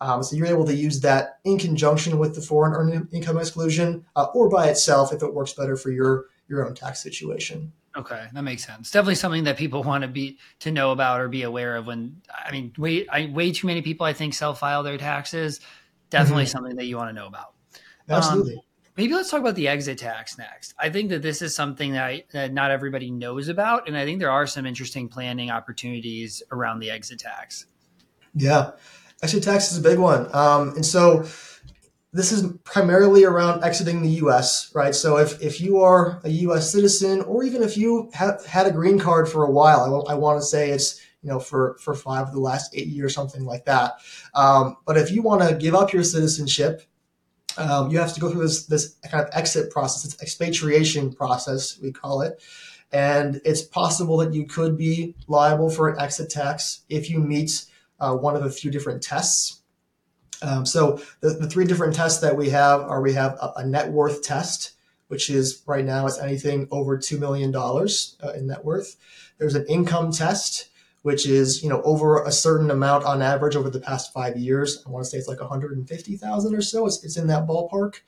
Um, 0.00 0.22
so 0.24 0.34
you're 0.34 0.48
able 0.48 0.64
to 0.64 0.74
use 0.74 1.00
that 1.02 1.38
in 1.44 1.58
conjunction 1.58 2.18
with 2.18 2.34
the 2.34 2.40
foreign 2.40 2.74
earned 2.74 3.08
income 3.12 3.38
exclusion, 3.38 4.04
uh, 4.16 4.26
or 4.34 4.48
by 4.48 4.66
itself 4.68 5.12
if 5.12 5.22
it 5.22 5.32
works 5.32 5.52
better 5.52 5.76
for 5.76 5.90
your 5.92 6.26
your 6.48 6.66
own 6.66 6.74
tax 6.74 7.00
situation. 7.00 7.72
Okay, 7.96 8.26
that 8.32 8.42
makes 8.42 8.66
sense. 8.66 8.90
Definitely 8.90 9.14
something 9.16 9.44
that 9.44 9.56
people 9.56 9.82
want 9.84 10.02
to 10.02 10.08
be 10.08 10.38
to 10.60 10.72
know 10.72 10.90
about 10.90 11.20
or 11.20 11.28
be 11.28 11.42
aware 11.42 11.76
of. 11.76 11.86
When 11.86 12.20
I 12.34 12.50
mean, 12.50 12.72
way 12.76 13.06
I, 13.06 13.26
way 13.26 13.52
too 13.52 13.68
many 13.68 13.80
people 13.80 14.04
I 14.04 14.12
think 14.12 14.34
self 14.34 14.58
file 14.58 14.82
their 14.82 14.98
taxes. 14.98 15.60
Definitely 16.10 16.44
mm-hmm. 16.44 16.50
something 16.50 16.76
that 16.76 16.86
you 16.86 16.96
want 16.96 17.10
to 17.10 17.14
know 17.14 17.26
about. 17.26 17.54
Absolutely. 18.08 18.56
Um, 18.56 18.60
maybe 18.96 19.14
let's 19.14 19.30
talk 19.30 19.40
about 19.40 19.54
the 19.54 19.68
exit 19.68 19.98
tax 19.98 20.38
next. 20.38 20.74
I 20.78 20.90
think 20.90 21.10
that 21.10 21.22
this 21.22 21.42
is 21.42 21.54
something 21.54 21.92
that, 21.92 22.04
I, 22.04 22.24
that 22.32 22.52
not 22.52 22.70
everybody 22.70 23.10
knows 23.10 23.48
about, 23.48 23.88
and 23.88 23.96
I 23.96 24.04
think 24.04 24.18
there 24.20 24.30
are 24.30 24.46
some 24.46 24.66
interesting 24.66 25.08
planning 25.08 25.50
opportunities 25.50 26.42
around 26.50 26.80
the 26.80 26.90
exit 26.90 27.20
tax. 27.20 27.66
Yeah. 28.34 28.72
Exit 29.22 29.42
tax 29.42 29.70
is 29.72 29.78
a 29.78 29.82
big 29.82 29.98
one. 29.98 30.34
Um, 30.34 30.70
and 30.70 30.84
so 30.84 31.26
this 32.12 32.32
is 32.32 32.52
primarily 32.64 33.24
around 33.24 33.64
exiting 33.64 34.02
the 34.02 34.10
US, 34.26 34.74
right? 34.74 34.94
So 34.94 35.16
if, 35.16 35.40
if 35.40 35.60
you 35.60 35.80
are 35.80 36.20
a 36.24 36.28
US 36.28 36.70
citizen, 36.70 37.22
or 37.22 37.42
even 37.42 37.62
if 37.62 37.76
you 37.76 38.10
have 38.12 38.44
had 38.44 38.66
a 38.66 38.70
green 38.70 38.98
card 38.98 39.28
for 39.28 39.44
a 39.44 39.50
while, 39.50 40.04
I, 40.08 40.12
I 40.12 40.14
want 40.14 40.40
to 40.40 40.44
say 40.44 40.70
it's, 40.70 41.00
you 41.22 41.30
know, 41.30 41.38
for, 41.38 41.78
for 41.80 41.94
five 41.94 42.26
of 42.26 42.32
the 42.32 42.40
last 42.40 42.74
eight 42.74 42.88
years, 42.88 43.14
something 43.14 43.44
like 43.44 43.64
that. 43.64 43.94
Um, 44.34 44.76
but 44.84 44.98
if 44.98 45.10
you 45.12 45.22
want 45.22 45.48
to 45.48 45.54
give 45.54 45.74
up 45.74 45.92
your 45.92 46.02
citizenship, 46.02 46.82
um, 47.56 47.90
you 47.90 47.98
have 47.98 48.14
to 48.14 48.20
go 48.20 48.30
through 48.30 48.42
this, 48.42 48.66
this 48.66 48.96
kind 49.10 49.24
of 49.24 49.30
exit 49.32 49.70
process, 49.70 50.04
it's 50.04 50.22
expatriation 50.22 51.12
process, 51.12 51.78
we 51.78 51.92
call 51.92 52.22
it. 52.22 52.42
And 52.92 53.40
it's 53.44 53.62
possible 53.62 54.18
that 54.18 54.34
you 54.34 54.44
could 54.44 54.76
be 54.76 55.14
liable 55.26 55.70
for 55.70 55.88
an 55.88 55.98
exit 55.98 56.30
tax 56.30 56.82
if 56.88 57.08
you 57.08 57.20
meet 57.20 57.64
uh, 57.98 58.14
one 58.14 58.36
of 58.36 58.44
a 58.44 58.50
few 58.50 58.70
different 58.70 59.02
tests. 59.02 59.62
Um, 60.42 60.66
so 60.66 61.00
the, 61.20 61.30
the 61.30 61.48
three 61.48 61.64
different 61.64 61.94
tests 61.94 62.20
that 62.20 62.36
we 62.36 62.50
have 62.50 62.80
are 62.80 63.00
we 63.00 63.14
have 63.14 63.38
a, 63.40 63.52
a 63.58 63.66
net 63.66 63.90
worth 63.92 64.22
test, 64.22 64.72
which 65.08 65.30
is 65.30 65.62
right 65.66 65.84
now 65.84 66.06
it's 66.06 66.18
anything 66.18 66.68
over 66.70 66.98
$2 66.98 67.18
million 67.18 67.54
uh, 67.54 68.32
in 68.36 68.46
net 68.46 68.64
worth. 68.64 68.96
There's 69.38 69.54
an 69.54 69.66
income 69.68 70.12
test, 70.12 70.68
which 71.02 71.26
is, 71.26 71.62
you 71.62 71.68
know, 71.68 71.82
over 71.82 72.22
a 72.22 72.32
certain 72.32 72.70
amount 72.70 73.04
on 73.04 73.22
average 73.22 73.56
over 73.56 73.68
the 73.68 73.80
past 73.80 74.12
five 74.12 74.36
years. 74.36 74.82
I 74.86 74.90
want 74.90 75.04
to 75.04 75.10
say 75.10 75.18
it's 75.18 75.28
like 75.28 75.40
150,000 75.40 76.54
or 76.54 76.62
so. 76.62 76.86
It's, 76.86 77.04
it's 77.04 77.16
in 77.16 77.26
that 77.26 77.46
ballpark. 77.46 78.00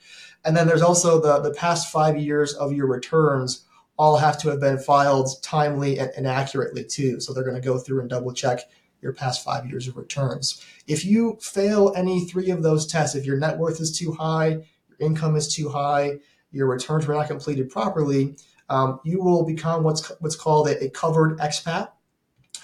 And 0.45 0.57
then 0.57 0.67
there's 0.67 0.83
also 0.83 1.21
the, 1.21 1.41
the 1.41 1.55
past 1.55 1.91
five 1.91 2.17
years 2.17 2.55
of 2.55 2.73
your 2.73 2.87
returns 2.87 3.65
all 3.97 4.17
have 4.17 4.39
to 4.41 4.49
have 4.49 4.61
been 4.61 4.79
filed 4.79 5.31
timely 5.43 5.99
and, 5.99 6.11
and 6.17 6.27
accurately 6.27 6.85
too. 6.85 7.21
So 7.21 7.33
they're 7.33 7.45
going 7.45 7.61
to 7.61 7.67
go 7.67 7.79
through 7.79 8.01
and 8.01 8.11
double 8.11 8.33
check 8.33 8.61
your 9.01 9.13
past 9.13 9.45
five 9.45 9.69
years 9.69 9.87
of 9.87 9.97
returns. 9.97 10.65
If 10.87 11.05
you 11.05 11.39
fail 11.41 11.93
any 11.95 12.25
three 12.25 12.51
of 12.51 12.63
those 12.63 12.87
tests, 12.87 13.15
if 13.15 13.27
your 13.27 13.39
net 13.39 13.59
worth 13.59 13.81
is 13.81 13.97
too 13.97 14.13
high, 14.13 14.49
your 14.49 14.99
income 15.01 15.37
is 15.37 15.55
too 15.55 15.69
high, 15.69 16.19
your 16.51 16.67
returns 16.67 17.07
were 17.07 17.15
not 17.15 17.29
completed 17.29 17.71
properly, 17.71 18.37
um, 18.69 19.01
you 19.05 19.23
will 19.23 19.45
become 19.45 19.83
what's 19.83 20.09
what's 20.21 20.37
called 20.37 20.69
a, 20.69 20.85
a 20.85 20.91
covered 20.91 21.39
expat, 21.39 21.91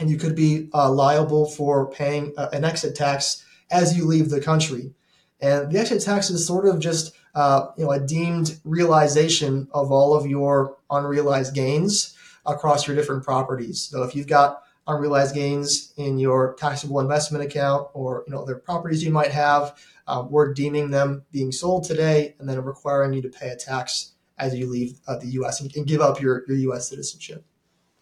and 0.00 0.10
you 0.10 0.16
could 0.16 0.34
be 0.34 0.68
uh, 0.74 0.90
liable 0.90 1.46
for 1.46 1.90
paying 1.90 2.32
uh, 2.36 2.48
an 2.52 2.64
exit 2.64 2.96
tax 2.96 3.44
as 3.70 3.96
you 3.96 4.06
leave 4.06 4.30
the 4.30 4.40
country. 4.40 4.92
And 5.40 5.70
the 5.70 5.78
exit 5.78 6.02
tax 6.02 6.30
is 6.30 6.46
sort 6.46 6.66
of 6.66 6.80
just 6.80 7.14
uh, 7.34 7.68
you 7.76 7.84
know 7.84 7.92
a 7.92 8.00
deemed 8.00 8.58
realization 8.64 9.68
of 9.72 9.92
all 9.92 10.14
of 10.14 10.26
your 10.26 10.76
unrealized 10.90 11.54
gains 11.54 12.16
across 12.44 12.86
your 12.86 12.96
different 12.96 13.22
properties. 13.22 13.80
So 13.80 14.02
if 14.02 14.16
you've 14.16 14.26
got 14.26 14.64
unrealized 14.86 15.34
gains 15.34 15.92
in 15.96 16.18
your 16.18 16.54
taxable 16.54 17.00
investment 17.00 17.44
account 17.44 17.88
or 17.94 18.24
you 18.26 18.34
know 18.34 18.42
other 18.42 18.56
properties 18.56 19.02
you 19.04 19.10
might 19.10 19.30
have. 19.30 19.78
Um, 20.06 20.30
we're 20.30 20.52
deeming 20.52 20.90
them 20.90 21.24
being 21.30 21.52
sold 21.52 21.84
today 21.84 22.34
and 22.38 22.48
then 22.48 22.60
requiring 22.64 23.12
you 23.12 23.22
to 23.22 23.28
pay 23.28 23.50
a 23.50 23.56
tax 23.56 24.12
as 24.38 24.56
you 24.56 24.68
leave 24.68 24.98
uh, 25.06 25.16
the 25.18 25.28
U.S. 25.28 25.60
And, 25.60 25.74
and, 25.76 25.86
give 25.86 26.00
up 26.00 26.20
your, 26.20 26.42
your 26.48 26.56
U.S. 26.56 26.88
citizenship. 26.88 27.44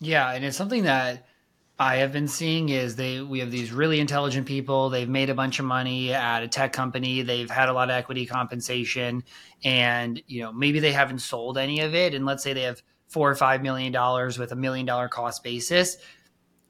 Yeah, 0.00 0.32
and 0.32 0.44
it's 0.44 0.56
something 0.56 0.84
that 0.84 1.26
I 1.80 1.96
have 1.96 2.12
been 2.12 2.26
seeing 2.26 2.70
is 2.70 2.96
they 2.96 3.20
we 3.20 3.38
have 3.38 3.50
these 3.50 3.72
really 3.72 4.00
intelligent 4.00 4.46
people. 4.46 4.90
They've 4.90 5.08
made 5.08 5.30
a 5.30 5.34
bunch 5.34 5.58
of 5.60 5.64
money 5.64 6.12
at 6.12 6.42
a 6.42 6.48
tech 6.48 6.72
company. 6.72 7.22
They've 7.22 7.50
had 7.50 7.68
a 7.68 7.72
lot 7.72 7.88
of 7.88 7.94
equity 7.94 8.26
compensation, 8.26 9.22
and 9.64 10.20
you 10.26 10.42
know 10.42 10.52
maybe 10.52 10.80
they 10.80 10.92
haven't 10.92 11.20
sold 11.20 11.56
any 11.56 11.80
of 11.80 11.94
it. 11.94 12.14
And 12.14 12.26
let's 12.26 12.42
say 12.42 12.52
they 12.52 12.62
have 12.62 12.82
four 13.06 13.30
or 13.30 13.36
five 13.36 13.62
million 13.62 13.92
dollars 13.92 14.38
with 14.38 14.52
a 14.52 14.56
million 14.56 14.86
dollar 14.86 15.08
cost 15.08 15.44
basis 15.44 15.98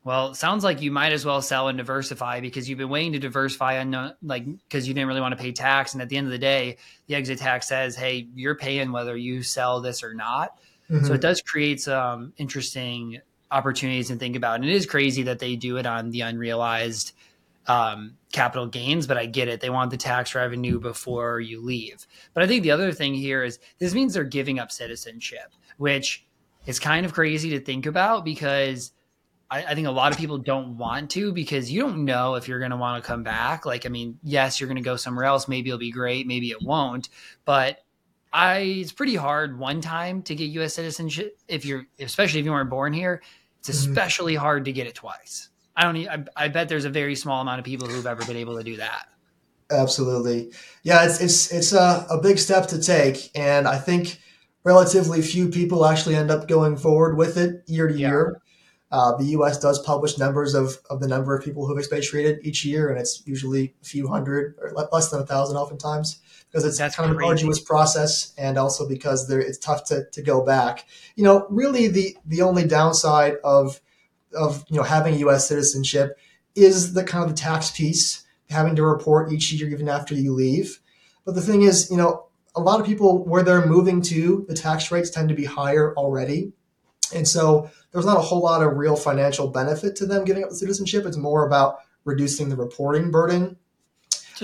well, 0.09 0.33
sounds 0.33 0.65
like 0.65 0.81
you 0.81 0.91
might 0.91 1.13
as 1.13 1.27
well 1.27 1.43
sell 1.43 1.69
and 1.69 1.77
diversify 1.77 2.41
because 2.41 2.67
you've 2.67 2.79
been 2.79 2.89
waiting 2.89 3.13
to 3.13 3.19
diversify 3.19 3.79
on 3.79 4.15
like 4.23 4.47
because 4.47 4.89
you 4.89 4.95
didn't 4.95 5.07
really 5.07 5.21
want 5.21 5.37
to 5.37 5.43
pay 5.43 5.53
tax. 5.53 5.93
And 5.93 6.01
at 6.01 6.09
the 6.09 6.17
end 6.17 6.27
of 6.27 6.31
the 6.31 6.39
day, 6.39 6.79
the 7.09 7.15
exit 7.15 7.39
tax 7.39 7.69
says, 7.69 7.95
"Hey, 7.95 8.27
you're 8.35 8.55
paying 8.55 8.91
whether 8.91 9.15
you 9.19 9.43
sell 9.43 9.83
this 9.83 10.03
or 10.03 10.15
not." 10.15 10.59
Mm-hmm. 10.89 11.05
So 11.05 11.13
it 11.13 11.21
does 11.21 11.43
create 11.43 11.83
some 11.83 12.33
interesting 12.39 13.21
opportunities 13.51 14.11
and 14.11 14.21
think 14.21 14.37
about. 14.37 14.57
And 14.57 14.65
it 14.65 14.73
is 14.73 14.87
crazy 14.87 15.23
that 15.25 15.39
they 15.39 15.57
do 15.57 15.77
it 15.77 15.87
on 15.87 16.11
the 16.11 16.21
unrealized 16.23 17.13
um, 17.67 18.17
capital 18.33 18.67
gains, 18.67 19.07
but 19.07 19.19
I 19.19 19.27
get 19.27 19.49
it. 19.49 19.61
They 19.61 19.71
want 19.71 19.91
the 19.91 19.97
tax 19.97 20.35
revenue 20.35 20.81
before 20.81 21.41
you 21.41 21.63
leave. 21.63 22.07
But 22.35 22.43
I 22.43 22.47
think 22.47 22.63
the 22.63 22.71
other 22.71 22.93
thing 22.93 23.15
here 23.15 23.45
is 23.45 23.59
this 23.79 23.95
means 23.95 24.15
they're 24.15 24.25
giving 24.25 24.59
up 24.59 24.73
citizenship, 24.73 25.53
which 25.77 26.27
is 26.67 26.79
kind 26.79 27.05
of 27.05 27.13
crazy 27.13 27.51
to 27.51 27.61
think 27.61 27.87
about 27.87 28.25
because 28.25 28.93
I, 29.51 29.65
I, 29.65 29.75
think 29.75 29.87
a 29.87 29.93
lot 29.93 30.13
of 30.13 30.19
people 30.19 30.39
don't 30.39 30.77
want 30.77 31.11
to 31.13 31.33
because 31.33 31.71
you 31.71 31.81
don't 31.81 32.05
know 32.05 32.35
if 32.35 32.49
you're 32.49 32.59
going 32.59 32.71
to 32.71 32.77
want 32.77 33.03
to 33.03 33.07
come 33.07 33.23
back. 33.23 33.65
Like, 33.65 33.87
I 33.87 33.89
mean, 33.89 34.19
yes, 34.23 34.61
you're 34.61 34.69
going 34.69 34.77
to 34.77 34.83
go 34.83 34.97
somewhere 34.97 35.25
else. 35.25 35.49
Maybe 35.49 35.71
it'll 35.71 35.79
be 35.79 35.91
great. 35.91 36.27
Maybe 36.27 36.51
it 36.51 36.63
won't. 36.63 37.09
But 37.45 37.79
I, 38.33 38.59
it's 38.59 38.93
pretty 38.93 39.15
hard 39.15 39.59
one 39.59 39.81
time 39.81 40.23
to 40.23 40.35
get 40.35 40.45
U.S. 40.51 40.75
citizenship 40.75 41.39
if 41.49 41.65
you're, 41.65 41.87
especially 41.99 42.41
if 42.41 42.47
you 42.47 42.53
weren't 42.53 42.71
born 42.71 42.93
here. 42.93 43.23
It's 43.61 43.71
mm-hmm. 43.71 43.91
especially 43.91 44.35
hard 44.35 44.65
to 44.67 44.73
get 44.73 44.87
it 44.87 44.95
twice. 44.95 45.49
I 45.77 45.85
don't. 45.85 46.09
I, 46.09 46.25
I 46.45 46.49
bet 46.49 46.69
there's 46.69 46.85
a 46.85 46.91
very 46.91 47.15
small 47.15 47.41
amount 47.41 47.61
of 47.61 47.65
people 47.65 47.89
who've 47.89 48.07
ever 48.07 48.25
been 48.25 48.37
able 48.37 48.57
to 48.59 48.65
do 48.65 48.77
that. 48.77 49.07
Absolutely. 49.71 50.51
Yeah, 50.83 51.05
it's 51.05 51.21
it's 51.21 51.53
it's 51.53 51.73
a, 51.73 52.07
a 52.11 52.21
big 52.21 52.39
step 52.39 52.67
to 52.69 52.81
take, 52.81 53.31
and 53.35 53.69
I 53.69 53.79
think 53.79 54.19
relatively 54.65 55.23
few 55.23 55.49
people 55.49 55.87
actually 55.87 56.17
end 56.17 56.31
up 56.31 56.49
going 56.49 56.77
forward 56.77 57.17
with 57.17 57.37
it 57.37 57.63
year 57.67 57.89
to 57.89 57.95
yeah. 57.95 58.09
year. 58.09 58.43
Uh, 58.91 59.17
the 59.17 59.25
U.S. 59.27 59.59
does 59.59 59.79
publish 59.81 60.17
numbers 60.17 60.55
of, 60.55 60.79
of 60.89 61.01
the 61.01 61.09
number 61.09 61.37
of 61.37 61.45
people 61.45 61.67
who've 61.67 61.79
expatriated 61.79 62.39
each 62.43 62.65
year, 62.65 62.89
and 62.89 62.99
it's 62.99 63.23
usually 63.27 63.75
a 63.83 63.85
few 63.85 64.09
hundred 64.09 64.55
or 64.61 64.73
less 64.93 65.11
than 65.11 65.21
a 65.21 65.27
thousand, 65.27 65.59
oftentimes, 65.59 66.21
because 66.49 66.65
it's 66.65 66.79
That's 66.79 66.97
kind 66.97 67.11
of 67.11 67.17
an 67.19 67.23
arduous 67.23 67.61
process, 67.61 68.33
and 68.39 68.57
also 68.57 68.89
because 68.89 69.29
there 69.29 69.41
it's 69.41 69.59
tough 69.59 69.85
to, 69.87 70.07
to 70.13 70.23
go 70.23 70.43
back. 70.43 70.87
You 71.17 71.25
know, 71.25 71.47
really 71.51 71.89
the 71.89 72.17
the 72.25 72.41
only 72.41 72.67
downside 72.67 73.35
of 73.45 73.81
of 74.35 74.65
you 74.69 74.79
know 74.79 74.85
having 74.85 75.19
U.S. 75.19 75.47
citizenship 75.47 76.19
is 76.55 76.95
the 76.95 77.05
kind 77.05 77.25
of 77.25 77.31
the 77.31 77.37
tax 77.37 77.71
piece, 77.71 78.25
having 78.49 78.75
to 78.77 78.83
report 78.83 79.33
each 79.33 79.53
year 79.53 79.69
even 79.69 79.89
after 79.89 80.15
you 80.15 80.33
leave. 80.33 80.81
But 81.27 81.35
the 81.35 81.43
thing 81.43 81.61
is, 81.63 81.91
you 81.91 81.99
know, 81.99 82.29
a 82.55 82.61
lot 82.61 82.81
of 82.81 82.87
people 82.87 83.25
where 83.25 83.43
they're 83.43 83.67
moving 83.67 84.01
to, 84.03 84.47
the 84.49 84.55
tax 84.55 84.91
rates 84.91 85.11
tend 85.11 85.29
to 85.29 85.35
be 85.35 85.45
higher 85.45 85.95
already. 85.95 86.53
And 87.15 87.27
so 87.27 87.71
there's 87.93 88.07
not 88.07 88.17
a 88.17 88.21
whole 88.21 88.41
lot 88.41 88.63
of 88.63 88.77
real 88.77 88.97
financial 88.97 89.49
benefit 89.49 89.97
to 89.97 90.07
them 90.07 90.25
giving 90.25 90.45
up 90.45 90.51
the 90.51 90.57
citizenship. 90.57 91.07
It's 91.07 91.17
more 91.17 91.47
about 91.47 91.79
reducing 92.05 92.49
the 92.49 92.57
reporting 92.57 93.11
burden. 93.11 93.57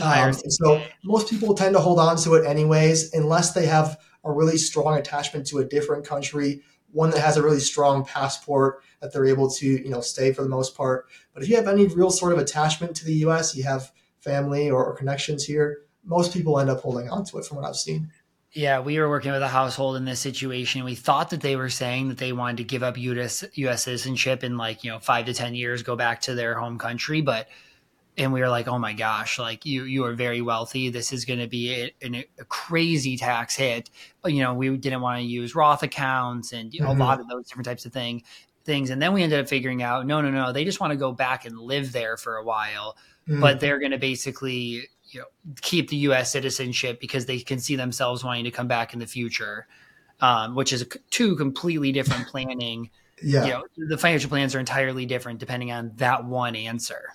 Um, 0.00 0.33
so 0.33 0.83
most 1.04 1.30
people 1.30 1.54
tend 1.54 1.74
to 1.74 1.80
hold 1.80 2.00
on 2.00 2.16
to 2.18 2.35
it 2.35 2.46
anyways, 2.46 3.12
unless 3.14 3.52
they 3.52 3.66
have 3.66 3.98
a 4.24 4.33
really 4.33 4.57
strong 4.57 4.98
attachment 4.98 5.46
to 5.48 5.59
a 5.59 5.64
different 5.64 6.04
country, 6.07 6.62
one 6.92 7.11
that 7.11 7.20
has 7.20 7.37
a 7.37 7.42
really 7.42 7.61
strong 7.61 8.04
passport 8.04 8.83
that 9.00 9.12
they're 9.12 9.26
able 9.26 9.50
to, 9.50 9.66
you 9.66 9.90
know, 9.90 10.00
stay 10.00 10.33
for 10.33 10.42
the 10.42 10.48
most 10.48 10.76
part. 10.76 11.07
But 11.33 11.42
if 11.42 11.48
you 11.48 11.57
have 11.57 11.68
any 11.68 11.87
real 11.87 12.11
sort 12.11 12.33
of 12.33 12.38
attachment 12.38 12.96
to 12.96 13.04
the 13.04 13.14
U.S., 13.14 13.54
you 13.54 13.64
have 13.64 13.92
family 14.20 14.70
or, 14.70 14.85
or 14.85 14.96
connections 14.96 15.44
here, 15.44 15.83
most 16.04 16.33
people 16.33 16.59
end 16.59 16.70
up 16.70 16.80
holding 16.80 17.09
on 17.09 17.24
to 17.26 17.38
it 17.38 17.44
from 17.44 17.59
what 17.59 17.66
I've 17.66 17.76
seen. 17.76 18.11
Yeah, 18.55 18.81
we 18.81 18.99
were 19.01 19.09
working 19.09 19.33
with 19.33 19.43
a 19.43 19.49
household 19.49 19.97
in 19.97 20.05
this 20.05 20.21
situation. 20.21 20.85
We 20.85 20.95
thought 20.95 21.31
that 21.31 21.40
they 21.40 21.57
were 21.57 21.69
saying 21.69 22.09
that 22.09 22.19
they 22.19 22.33
wanted 22.33 22.59
to 22.59 22.64
give 22.64 22.85
up 22.85 22.97
US 22.97 23.45
US 23.55 23.85
citizenship 23.85 24.45
in 24.45 24.57
like, 24.57 24.85
you 24.85 24.90
know, 24.90 25.01
5 25.01 25.27
to 25.27 25.35
10 25.35 25.55
years 25.55 25.83
go 25.83 25.97
back 25.97 26.21
to 26.23 26.35
their 26.35 26.55
home 26.55 26.79
country, 26.79 27.21
but 27.21 27.49
and 28.17 28.33
we 28.33 28.40
were 28.40 28.49
like, 28.49 28.69
"Oh 28.69 28.79
my 28.79 28.93
gosh, 28.93 29.40
like 29.40 29.67
you 29.67 29.83
you 29.83 30.05
are 30.05 30.14
very 30.14 30.40
wealthy. 30.40 30.88
This 30.88 31.12
is 31.12 31.25
going 31.25 31.40
to 31.40 31.49
be 31.49 31.73
a, 31.73 31.95
a, 32.01 32.25
a, 32.38 32.45
crazy 32.45 33.17
tax 33.17 33.57
hit." 33.57 33.90
You 34.25 34.40
know, 34.40 34.55
we 34.55 34.77
didn't 34.77 35.01
want 35.01 35.19
to 35.19 35.25
use 35.25 35.57
Roth 35.57 35.83
accounts 35.83 36.53
and 36.53 36.71
mm-hmm. 36.71 36.87
a 36.87 36.93
lot 36.93 37.19
of 37.19 37.29
those 37.29 37.49
different 37.49 37.67
types 37.67 37.87
of 37.87 37.93
thing 37.93 38.23
things. 38.64 38.90
And 38.90 39.01
then 39.01 39.12
we 39.12 39.23
ended 39.23 39.40
up 39.40 39.49
figuring 39.49 39.83
out, 39.83 40.07
no, 40.07 40.21
no, 40.21 40.31
no, 40.31 40.53
they 40.53 40.64
just 40.64 40.81
want 40.81 40.93
to 40.93 40.97
go 40.97 41.12
back 41.12 41.45
and 41.45 41.59
live 41.59 41.93
there 41.93 42.17
for 42.17 42.37
a 42.37 42.45
while, 42.45 42.97
mm-hmm. 43.29 43.40
but 43.40 43.61
they're 43.61 43.79
going 43.79 43.93
to 43.93 43.99
basically 43.99 44.88
you 45.14 45.20
know 45.20 45.27
keep 45.61 45.88
the 45.88 45.96
U.S. 45.96 46.33
citizenship 46.33 47.00
because 47.00 47.27
they 47.27 47.38
can 47.38 47.59
see 47.59 47.77
themselves 47.77 48.24
wanting 48.24 48.44
to 48.44 48.50
come 48.50 48.68
back 48.68 48.92
in 48.92 48.98
the 48.98 49.07
future, 49.07 49.66
um, 50.20 50.55
which 50.55 50.72
is 50.72 50.87
two 51.11 51.37
completely 51.37 51.92
different 51.92 52.27
planning. 52.27 52.90
yeah, 53.22 53.44
you 53.44 53.50
know, 53.53 53.62
the 53.88 53.96
financial 53.96 54.29
plans 54.29 54.55
are 54.55 54.61
entirely 54.61 55.07
different 55.07 55.38
depending 55.38 55.70
on 55.70 55.92
that 55.96 56.24
one 56.24 56.57
answer. 56.57 57.12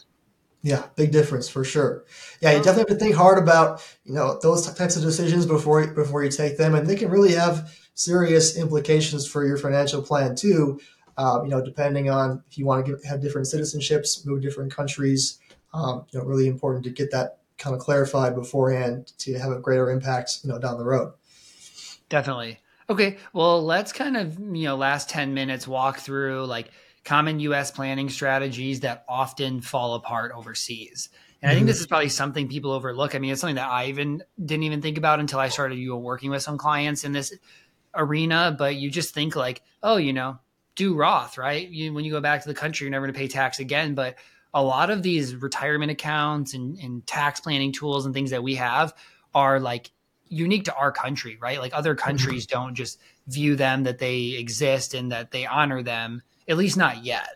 Yeah, 0.62 0.88
big 0.96 1.12
difference 1.12 1.48
for 1.48 1.64
sure. 1.64 2.04
Yeah, 2.42 2.52
you 2.52 2.58
definitely 2.58 2.92
have 2.92 3.00
to 3.00 3.06
think 3.06 3.16
hard 3.16 3.42
about 3.42 3.86
you 4.04 4.14
know 4.14 4.40
those 4.42 4.72
types 4.74 4.96
of 4.96 5.04
decisions 5.04 5.46
before 5.46 5.88
before 5.88 6.24
you 6.24 6.32
take 6.32 6.58
them, 6.58 6.76
and 6.76 6.88
they 6.88 6.96
can 6.96 7.10
really 7.10 7.34
have 7.34 7.74
serious 7.94 8.58
implications 8.58 9.28
for 9.28 9.46
your 9.46 9.58
financial 9.58 10.02
plan 10.02 10.36
too. 10.36 10.80
Uh, 11.18 11.42
you 11.44 11.50
know, 11.50 11.64
depending 11.64 12.10
on 12.10 12.42
if 12.50 12.58
you 12.58 12.66
want 12.66 12.86
to 12.86 12.92
give, 12.92 13.04
have 13.04 13.22
different 13.22 13.46
citizenships, 13.46 14.26
move 14.26 14.42
different 14.42 14.74
countries. 14.74 15.40
Um, 15.74 16.06
you 16.12 16.20
know, 16.20 16.26
really 16.26 16.48
important 16.48 16.84
to 16.86 16.90
get 16.90 17.12
that 17.12 17.39
kind 17.60 17.76
of 17.76 17.82
clarified 17.82 18.34
beforehand 18.34 19.12
to 19.20 19.38
have 19.38 19.52
a 19.52 19.60
greater 19.60 19.92
impact, 19.92 20.40
you 20.44 20.50
know, 20.50 20.58
down 20.58 20.78
the 20.78 20.86
road. 20.86 21.14
Definitely. 22.08 22.60
Okay. 22.90 23.18
Well, 23.34 23.64
let's 23.64 23.94
kind 23.94 24.18
of, 24.18 24.40
you 24.40 24.64
know, 24.64 24.76
last 24.76 25.10
10 25.10 25.34
minutes 25.34 25.68
walk 25.68 26.00
through 26.00 26.46
like 26.46 26.72
common 27.04 27.40
US 27.42 27.70
planning 27.70 28.10
strategies 28.10 28.80
that 28.80 29.06
often 29.08 29.62
fall 29.62 29.94
apart 29.94 30.32
overseas. 30.36 31.10
And 31.42 31.50
I 31.50 31.54
think 31.54 31.62
mm-hmm. 31.62 31.68
this 31.68 31.80
is 31.80 31.88
probably 31.88 32.10
something 32.10 32.48
people 32.48 32.72
overlook. 32.72 33.16
I 33.16 33.20
mean, 33.20 33.32
it's 33.32 33.42
something 33.42 33.56
that 33.56 33.70
I 33.70 33.88
even 33.88 34.24
didn't 34.44 34.64
even 34.64 34.82
think 34.82 34.98
about 34.98 35.20
until 35.20 35.40
I 35.40 35.50
started 35.50 35.78
you 35.78 35.90
know, 35.90 35.98
working 35.98 36.32
with 36.32 36.42
some 36.42 36.58
clients 36.58 37.04
in 37.04 37.12
this 37.12 37.34
arena. 37.94 38.56
But 38.58 38.76
you 38.76 38.90
just 38.90 39.14
think 39.14 39.36
like, 39.36 39.62
oh, 39.84 39.98
you 39.98 40.12
know, 40.12 40.40
do 40.76 40.96
Roth, 40.96 41.38
right? 41.38 41.68
You, 41.70 41.94
when 41.94 42.06
you 42.06 42.12
go 42.12 42.22
back 42.22 42.42
to 42.42 42.48
the 42.48 42.56
country, 42.56 42.86
you're 42.86 42.92
never 42.92 43.06
going 43.06 43.14
to 43.14 43.20
pay 43.20 43.28
tax 43.28 43.60
again. 43.60 43.96
But 43.96 44.16
a 44.54 44.64
lot 44.64 44.90
of 44.90 45.04
these 45.04 45.36
retirement 45.36 45.92
accounts 45.92 46.54
and, 46.54 46.78
and 46.80 47.06
tax 47.06 47.40
planning 47.40 47.72
tools 47.72 48.06
and 48.06 48.14
things 48.14 48.32
that 48.32 48.44
we 48.44 48.56
have 48.56 48.94
are 49.34 49.60
like 49.60 49.92
unique 50.28 50.66
to 50.66 50.76
our 50.76 50.92
country, 50.92 51.38
right? 51.40 51.60
Like 51.60 51.74
other 51.74 51.96
mm-hmm. 51.96 52.06
countries 52.06 52.46
don't 52.46 52.76
just 52.76 53.00
view 53.28 53.56
them 53.56 53.84
that 53.84 54.00
they 54.00 54.36
exist 54.38 54.94
and 54.94 55.12
that 55.12 55.32
they 55.32 55.46
honor 55.46 55.84
them, 55.84 56.22
at 56.48 56.58
least 56.58 56.78
not 56.78 57.04
yet. 57.04 57.30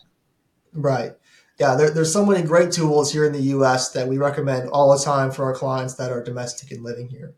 Right. 0.74 1.12
Yeah, 1.60 1.76
there, 1.76 1.92
there's 1.92 2.12
so 2.12 2.26
many 2.26 2.42
great 2.42 2.72
tools 2.72 3.14
here 3.14 3.26
in 3.26 3.32
the 3.32 3.42
US 3.42 3.92
that 3.92 4.08
we 4.08 4.18
recommend 4.18 4.70
all 4.70 4.98
the 4.98 5.04
time 5.04 5.32
for 5.32 5.46
our 5.46 5.54
clients 5.54 5.96
that 5.96 6.12
are 6.12 6.24
domestic 6.24 6.72
and 6.72 6.84
living 6.84 7.10
here. 7.10 7.36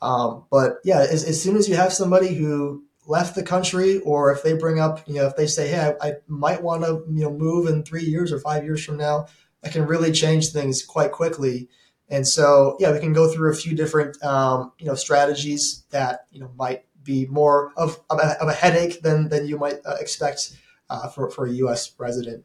Um, 0.00 0.46
but 0.50 0.78
yeah, 0.82 0.98
as, 0.98 1.24
as 1.24 1.40
soon 1.40 1.56
as 1.56 1.68
you 1.68 1.76
have 1.76 1.92
somebody 1.92 2.34
who 2.34 2.84
left 3.06 3.34
the 3.34 3.42
country 3.42 3.98
or 4.00 4.32
if 4.32 4.42
they 4.42 4.54
bring 4.54 4.78
up, 4.78 5.06
you 5.08 5.14
know, 5.14 5.26
if 5.26 5.36
they 5.36 5.46
say, 5.46 5.68
hey, 5.68 5.94
I, 6.00 6.08
I 6.08 6.12
might 6.28 6.62
want 6.62 6.84
to, 6.84 7.04
you 7.10 7.24
know, 7.24 7.32
move 7.32 7.66
in 7.66 7.82
three 7.82 8.04
years 8.04 8.32
or 8.32 8.38
five 8.38 8.64
years 8.64 8.84
from 8.84 8.96
now, 8.96 9.26
that 9.62 9.72
can 9.72 9.86
really 9.86 10.12
change 10.12 10.48
things 10.48 10.84
quite 10.84 11.12
quickly. 11.12 11.68
And 12.08 12.26
so, 12.26 12.76
yeah, 12.78 12.92
we 12.92 13.00
can 13.00 13.12
go 13.12 13.32
through 13.32 13.50
a 13.52 13.56
few 13.56 13.74
different, 13.74 14.22
um, 14.22 14.72
you 14.78 14.86
know, 14.86 14.94
strategies 14.94 15.84
that, 15.90 16.26
you 16.30 16.40
know, 16.40 16.50
might 16.56 16.84
be 17.02 17.26
more 17.26 17.72
of, 17.76 18.00
of, 18.10 18.18
a, 18.18 18.40
of 18.40 18.48
a 18.48 18.52
headache 18.52 19.02
than, 19.02 19.28
than 19.28 19.46
you 19.46 19.58
might 19.58 19.76
uh, 19.84 19.96
expect 19.98 20.56
uh, 20.90 21.08
for, 21.08 21.30
for 21.30 21.46
a 21.46 21.52
U.S. 21.52 21.92
resident. 21.98 22.44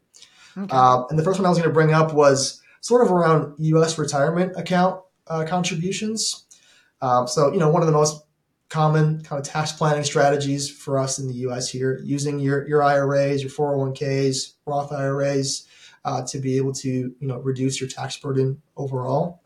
Okay. 0.57 0.75
Um, 0.75 1.05
and 1.09 1.19
the 1.19 1.23
first 1.23 1.39
one 1.39 1.45
I 1.45 1.49
was 1.49 1.57
going 1.57 1.69
to 1.69 1.73
bring 1.73 1.93
up 1.93 2.13
was 2.13 2.61
sort 2.81 3.05
of 3.05 3.11
around 3.11 3.55
U.S. 3.59 3.97
retirement 3.97 4.53
account 4.55 5.01
uh, 5.27 5.45
contributions. 5.47 6.45
Um, 7.01 7.27
so, 7.27 7.51
you 7.51 7.59
know, 7.59 7.69
one 7.69 7.81
of 7.81 7.87
the 7.87 7.93
most 7.93 8.23
common 8.69 9.21
kind 9.23 9.39
of 9.39 9.45
tax 9.45 9.71
planning 9.71 10.03
strategies 10.03 10.69
for 10.69 10.99
us 10.99 11.19
in 11.19 11.27
the 11.27 11.33
U.S. 11.35 11.69
here, 11.69 11.99
using 12.03 12.39
your 12.39 12.67
your 12.67 12.83
IRAs, 12.83 13.41
your 13.41 13.51
401ks, 13.51 14.53
Roth 14.65 14.91
IRAs, 14.91 15.67
uh, 16.03 16.23
to 16.27 16.39
be 16.39 16.57
able 16.57 16.73
to 16.73 16.89
you 16.89 17.27
know 17.27 17.39
reduce 17.39 17.79
your 17.79 17.89
tax 17.89 18.17
burden 18.17 18.61
overall. 18.75 19.41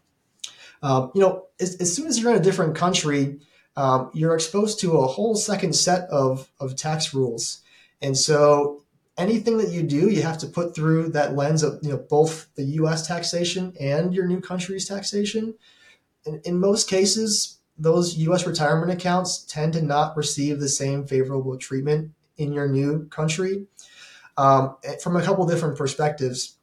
Um, 0.83 1.11
you 1.13 1.21
know, 1.21 1.45
as, 1.59 1.75
as, 1.75 1.95
soon 1.95 2.07
as 2.07 2.19
you're 2.19 2.31
in 2.31 2.37
a 2.37 2.43
different 2.43 2.75
country, 2.75 3.39
um, 3.77 4.09
you're 4.13 4.33
exposed 4.33 4.79
to 4.79 4.97
a 4.97 5.05
whole 5.05 5.35
second 5.35 5.73
set 5.73 6.09
of 6.09 6.51
of 6.59 6.75
tax 6.75 7.13
rules, 7.13 7.61
and 8.01 8.17
so 8.17 8.83
anything 9.17 9.57
that 9.59 9.69
you 9.69 9.83
do, 9.83 10.09
you 10.09 10.23
have 10.23 10.39
to 10.39 10.47
put 10.47 10.73
through 10.73 11.09
that 11.09 11.35
lens 11.35 11.61
of 11.61 11.79
you 11.83 11.89
know 11.89 11.97
both 11.97 12.47
the 12.55 12.63
U.S. 12.63 13.07
taxation 13.07 13.73
and 13.79 14.13
your 14.13 14.25
new 14.25 14.41
country's 14.41 14.87
taxation. 14.87 15.55
In, 16.25 16.41
in 16.45 16.59
most 16.59 16.87
cases, 16.87 17.57
those 17.81 18.15
U.S. 18.17 18.45
retirement 18.45 18.91
accounts 18.91 19.39
tend 19.43 19.73
to 19.73 19.81
not 19.81 20.15
receive 20.15 20.59
the 20.59 20.69
same 20.69 21.05
favorable 21.05 21.57
treatment 21.57 22.11
in 22.37 22.53
your 22.53 22.67
new 22.67 23.07
country 23.07 23.65
um, 24.37 24.77
from 25.01 25.15
a 25.15 25.23
couple 25.23 25.45
different 25.45 25.77
perspectives. 25.77 26.57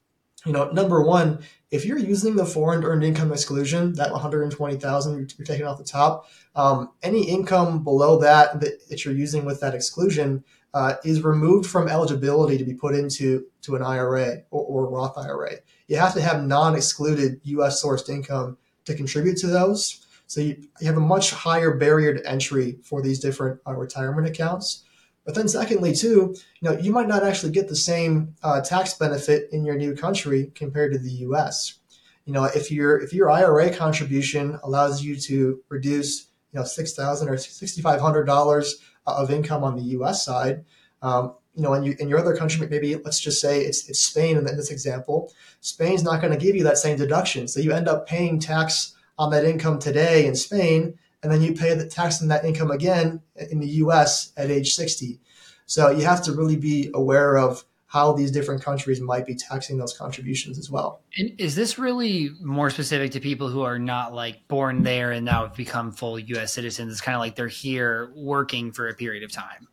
You 0.47 0.53
know, 0.53 0.71
number 0.71 1.03
one, 1.03 1.41
if 1.71 1.85
you're 1.85 1.99
using 1.99 2.37
the 2.37 2.47
foreign 2.47 2.85
earned 2.85 3.05
income 3.05 3.33
exclusion, 3.33 3.93
that 3.95 4.13
120,000 4.13 5.17
you're 5.17 5.47
taking 5.47 5.67
off 5.67 5.79
the 5.79 5.85
top, 5.85 6.29
um, 6.55 6.91
any 7.03 7.29
income 7.29 7.83
below 7.83 8.19
that, 8.21 8.61
that, 8.61 8.89
that 8.89 9.05
you're 9.05 9.15
using 9.15 9.45
with 9.45 9.61
that 9.61 9.75
exclusion 9.75 10.45
uh, 10.73 10.95
is 11.05 11.23
removed 11.23 11.69
from 11.69 11.89
eligibility 11.89 12.57
to 12.57 12.65
be 12.65 12.75
put 12.75 12.95
into 12.95 13.47
to 13.63 13.75
an 13.75 13.83
IRA 13.83 14.43
or, 14.51 14.65
or 14.65 14.91
Roth 14.91 15.19
IRA. 15.19 15.57
You 15.89 15.97
have 15.97 16.15
to 16.15 16.23
have 16.23 16.45
non-excluded 16.45 17.41
U.S. 17.43 17.83
sourced 17.83 18.09
income 18.09 18.57
to 18.85 18.95
contribute 18.95 19.39
to 19.39 19.49
those. 19.49 20.07
So 20.29 20.43
you, 20.43 20.69
you 20.81 20.87
have 20.87 20.97
a 20.97 21.01
much 21.01 21.33
higher 21.33 21.75
barrier 21.75 22.15
to 22.15 22.31
entry 22.31 22.79
for 22.85 23.03
these 23.03 23.19
different 23.19 23.61
uh, 23.67 23.75
retirement 23.75 24.29
accounts. 24.29 24.85
But 25.25 25.35
then, 25.35 25.49
secondly, 25.49 25.95
too, 25.95 26.35
you 26.61 26.71
know, 26.71 26.79
you 26.79 26.93
might 26.93 27.09
not 27.09 27.23
actually 27.23 27.53
get 27.53 27.69
the 27.69 27.77
same 27.77 28.35
uh, 28.43 28.61
tax 28.61 28.95
benefit 28.95 29.49
in 29.53 29.65
your 29.65 29.77
new 29.77 29.95
country 29.95 30.53
compared 30.55 30.93
to 30.93 30.99
the 30.99 31.11
U.S. 31.27 31.79
You 32.25 32.33
know, 32.33 32.45
if 32.45 32.71
your 32.71 32.99
if 32.99 33.13
your 33.13 33.31
IRA 33.31 33.75
contribution 33.75 34.59
allows 34.63 35.03
you 35.03 35.17
to 35.17 35.63
reduce, 35.69 36.29
you 36.53 36.61
know, 36.61 36.65
six 36.65 36.95
thousand 36.95 37.29
or 37.29 37.37
sixty 37.37 37.83
five 37.83 38.01
hundred 38.01 38.25
dollars 38.25 38.77
uh, 39.07 39.17
of 39.17 39.31
income 39.31 39.65
on 39.65 39.77
the 39.77 39.83
U.S. 39.83 40.25
side, 40.25 40.65
um, 41.03 41.35
you 41.55 41.63
know, 41.63 41.75
in, 41.75 41.85
you, 41.85 41.97
in 41.99 42.09
your 42.09 42.19
other 42.19 42.37
country, 42.37 42.67
maybe 42.69 42.97
let's 42.97 43.21
just 43.21 43.41
say 43.41 43.63
it's, 43.63 43.89
it's 43.89 44.01
Spain 44.01 44.37
in 44.37 44.45
this 44.45 44.71
example, 44.71 45.33
Spain's 45.61 46.05
not 46.05 46.21
going 46.21 46.33
to 46.33 46.39
give 46.39 46.55
you 46.55 46.65
that 46.65 46.79
same 46.79 46.97
deduction. 46.97 47.49
So 47.49 47.61
you 47.61 47.73
end 47.73 47.89
up 47.89 48.07
paying 48.07 48.39
tax 48.39 48.95
on 49.19 49.31
that 49.31 49.45
income 49.45 49.79
today 49.79 50.27
in 50.27 50.35
Spain, 50.37 50.99
and 51.23 51.33
then 51.33 51.43
you 51.43 51.55
pay 51.55 51.75
the 51.75 51.87
tax 51.87 52.23
on 52.23 52.29
that 52.29 52.45
income 52.45 52.71
again 52.71 53.21
in 53.51 53.61
the 53.61 53.69
U.S. 53.83 54.33
at 54.37 54.51
age 54.51 54.75
60. 54.75 55.21
So 55.67 55.91
you 55.91 56.05
have 56.05 56.23
to 56.25 56.33
really 56.33 56.57
be 56.57 56.91
aware 56.95 57.37
of 57.37 57.65
how 57.89 58.13
these 58.13 58.31
different 58.31 58.63
countries 58.63 59.01
might 59.01 59.25
be 59.27 59.35
taxing 59.35 59.79
those 59.79 59.97
contributions 59.97 60.59
as 60.59 60.71
well. 60.71 61.01
And 61.17 61.33
is 61.39 61.55
this 61.55 61.79
really 61.79 62.31
more 62.41 62.69
specific 62.69 63.13
to 63.13 63.21
people 63.21 63.49
who 63.49 63.63
are 63.63 63.79
not 63.79 64.13
like 64.13 64.47
born 64.47 64.83
there 64.83 65.11
and 65.11 65.25
now 65.25 65.47
have 65.47 65.57
become 65.57 65.93
full 65.93 66.19
U.S. 66.19 66.53
citizens? 66.53 66.93
It's 66.93 67.01
kind 67.01 67.17
of 67.17 67.21
like 67.21 67.35
they're 67.35 67.49
here 67.49 68.13
working 68.15 68.73
for 68.73 68.89
a 68.89 68.95
period 68.95 69.23
of 69.23 69.33
time. 69.33 69.69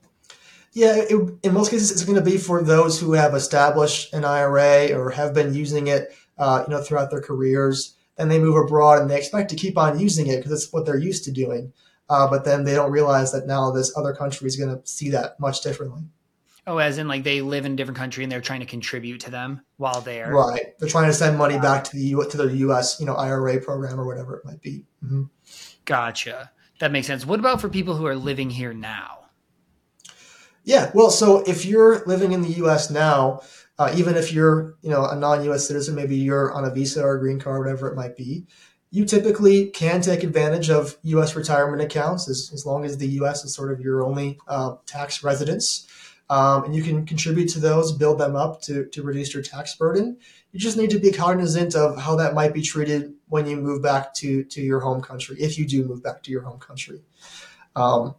Yeah, 0.71 0.95
it, 0.95 1.39
in 1.43 1.53
most 1.53 1.71
cases, 1.71 1.91
it's 1.91 2.03
going 2.03 2.17
to 2.17 2.23
be 2.23 2.37
for 2.37 2.61
those 2.61 2.99
who 2.99 3.13
have 3.13 3.33
established 3.33 4.13
an 4.13 4.25
IRA 4.25 4.93
or 4.97 5.09
have 5.11 5.33
been 5.33 5.53
using 5.53 5.87
it, 5.87 6.13
uh, 6.37 6.63
you 6.67 6.73
know, 6.73 6.81
throughout 6.81 7.11
their 7.11 7.21
careers. 7.21 7.95
And 8.17 8.31
they 8.31 8.39
move 8.39 8.55
abroad 8.55 9.01
and 9.01 9.09
they 9.09 9.17
expect 9.17 9.49
to 9.49 9.55
keep 9.55 9.77
on 9.77 9.99
using 9.99 10.27
it 10.27 10.37
because 10.37 10.51
it's 10.51 10.71
what 10.71 10.85
they're 10.85 10.97
used 10.97 11.25
to 11.25 11.31
doing. 11.31 11.73
Uh, 12.07 12.29
but 12.29 12.45
then 12.45 12.63
they 12.63 12.73
don't 12.73 12.91
realize 12.91 13.31
that 13.31 13.47
now 13.47 13.71
this 13.71 13.95
other 13.97 14.13
country 14.13 14.47
is 14.47 14.55
going 14.55 14.69
to 14.69 14.85
see 14.87 15.09
that 15.09 15.39
much 15.39 15.61
differently. 15.61 16.03
Oh, 16.67 16.77
as 16.79 16.97
in 16.97 17.07
like 17.07 17.23
they 17.23 17.41
live 17.41 17.65
in 17.65 17.73
a 17.73 17.75
different 17.75 17.97
country 17.97 18.23
and 18.23 18.31
they're 18.31 18.41
trying 18.41 18.61
to 18.61 18.65
contribute 18.65 19.21
to 19.21 19.31
them 19.31 19.61
while 19.77 20.01
there. 20.01 20.31
Right. 20.33 20.77
They're 20.79 20.89
trying 20.89 21.07
to 21.07 21.13
send 21.13 21.37
money 21.37 21.59
back 21.59 21.83
to 21.85 21.95
the 21.95 22.01
U- 22.01 22.27
to 22.27 22.37
their 22.37 22.49
U.S. 22.49 22.99
you 22.99 23.05
know 23.05 23.13
IRA 23.15 23.61
program 23.61 23.99
or 23.99 24.05
whatever 24.05 24.35
it 24.37 24.45
might 24.45 24.61
be. 24.61 24.83
Mm-hmm. 25.03 25.23
Gotcha. 25.85 26.51
That 26.79 26.91
makes 26.91 27.05
sense. 27.05 27.25
What 27.25 27.39
about 27.39 27.61
for 27.61 27.69
people 27.69 27.95
who 27.95 28.07
are 28.07 28.15
living 28.15 28.49
here 28.49 28.73
now? 28.73 29.25
Yeah. 30.63 30.89
Well, 30.95 31.11
so 31.11 31.43
if 31.43 31.65
you're 31.65 32.03
living 32.05 32.31
in 32.31 32.41
the 32.41 32.53
U.S. 32.53 32.89
now, 32.89 33.41
uh, 33.77 33.93
even 33.95 34.15
if 34.15 34.31
you're 34.31 34.75
you 34.81 34.89
know 34.89 35.05
a 35.05 35.15
non-U.S. 35.15 35.67
citizen, 35.67 35.95
maybe 35.95 36.15
you're 36.15 36.51
on 36.53 36.65
a 36.65 36.69
visa 36.69 37.03
or 37.03 37.15
a 37.15 37.19
green 37.19 37.39
card, 37.39 37.59
whatever 37.59 37.87
it 37.87 37.95
might 37.95 38.15
be, 38.15 38.45
you 38.91 39.05
typically 39.05 39.67
can 39.67 40.01
take 40.01 40.23
advantage 40.23 40.69
of 40.69 40.97
U.S. 41.03 41.35
retirement 41.35 41.81
accounts 41.81 42.29
as, 42.29 42.49
as 42.53 42.65
long 42.65 42.85
as 42.85 42.97
the 42.97 43.07
U.S. 43.19 43.43
is 43.43 43.53
sort 43.53 43.71
of 43.71 43.81
your 43.81 44.03
only 44.03 44.39
uh, 44.47 44.75
tax 44.85 45.23
residence. 45.23 45.87
Um, 46.29 46.63
and 46.63 46.75
you 46.75 46.81
can 46.81 47.05
contribute 47.05 47.49
to 47.49 47.59
those, 47.59 47.91
build 47.91 48.19
them 48.19 48.35
up 48.35 48.61
to, 48.63 48.85
to 48.85 49.03
reduce 49.03 49.33
your 49.33 49.43
tax 49.43 49.75
burden. 49.75 50.17
You 50.53 50.59
just 50.59 50.77
need 50.77 50.89
to 50.89 50.99
be 50.99 51.11
cognizant 51.11 51.75
of 51.75 51.99
how 52.01 52.15
that 52.15 52.33
might 52.33 52.53
be 52.53 52.61
treated 52.61 53.13
when 53.27 53.45
you 53.45 53.57
move 53.57 53.83
back 53.83 54.13
to, 54.15 54.43
to 54.45 54.61
your 54.61 54.79
home 54.79 55.01
country, 55.01 55.35
if 55.39 55.59
you 55.59 55.67
do 55.67 55.83
move 55.83 56.01
back 56.01 56.23
to 56.23 56.31
your 56.31 56.41
home 56.41 56.59
country. 56.59 57.01
Um, 57.75 58.15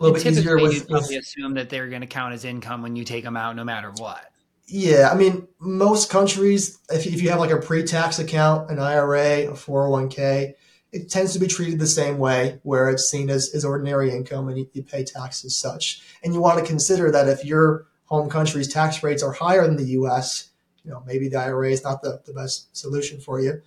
a 0.00 0.02
little 0.02 0.16
and 0.16 0.24
bit 0.24 0.32
easier 0.32 0.56
with, 0.56 0.88
with, 0.88 1.10
assume 1.10 1.54
that 1.54 1.68
they're 1.68 1.88
going 1.88 2.00
to 2.00 2.06
count 2.06 2.34
as 2.34 2.44
income 2.44 2.82
when 2.82 2.96
you 2.96 3.04
take 3.04 3.24
them 3.24 3.36
out, 3.36 3.54
no 3.54 3.64
matter 3.64 3.90
what. 3.90 4.30
Yeah, 4.70 5.08
I 5.10 5.16
mean, 5.16 5.48
most 5.58 6.10
countries, 6.10 6.78
if, 6.90 7.06
if 7.06 7.22
you 7.22 7.30
have 7.30 7.40
like 7.40 7.50
a 7.50 7.56
pre-tax 7.56 8.18
account, 8.18 8.70
an 8.70 8.78
IRA, 8.78 9.48
a 9.48 9.52
401k, 9.52 10.52
it 10.92 11.10
tends 11.10 11.32
to 11.32 11.38
be 11.38 11.46
treated 11.46 11.78
the 11.78 11.86
same 11.86 12.18
way, 12.18 12.60
where 12.64 12.90
it's 12.90 13.08
seen 13.08 13.30
as, 13.30 13.54
as 13.54 13.64
ordinary 13.64 14.10
income 14.10 14.48
and 14.48 14.58
you, 14.58 14.68
you 14.74 14.82
pay 14.82 15.04
tax 15.04 15.42
as 15.46 15.56
such. 15.56 16.02
And 16.22 16.34
you 16.34 16.40
want 16.40 16.58
to 16.58 16.66
consider 16.66 17.10
that 17.10 17.28
if 17.28 17.46
your 17.46 17.86
home 18.04 18.28
country's 18.28 18.68
tax 18.68 19.02
rates 19.02 19.22
are 19.22 19.32
higher 19.32 19.66
than 19.66 19.76
the 19.76 19.86
U.S., 19.86 20.50
you 20.84 20.90
know, 20.90 21.02
maybe 21.06 21.28
the 21.28 21.38
IRA 21.38 21.70
is 21.70 21.82
not 21.82 22.02
the, 22.02 22.20
the 22.26 22.34
best 22.34 22.76
solution 22.76 23.20
for 23.20 23.40
you. 23.40 23.62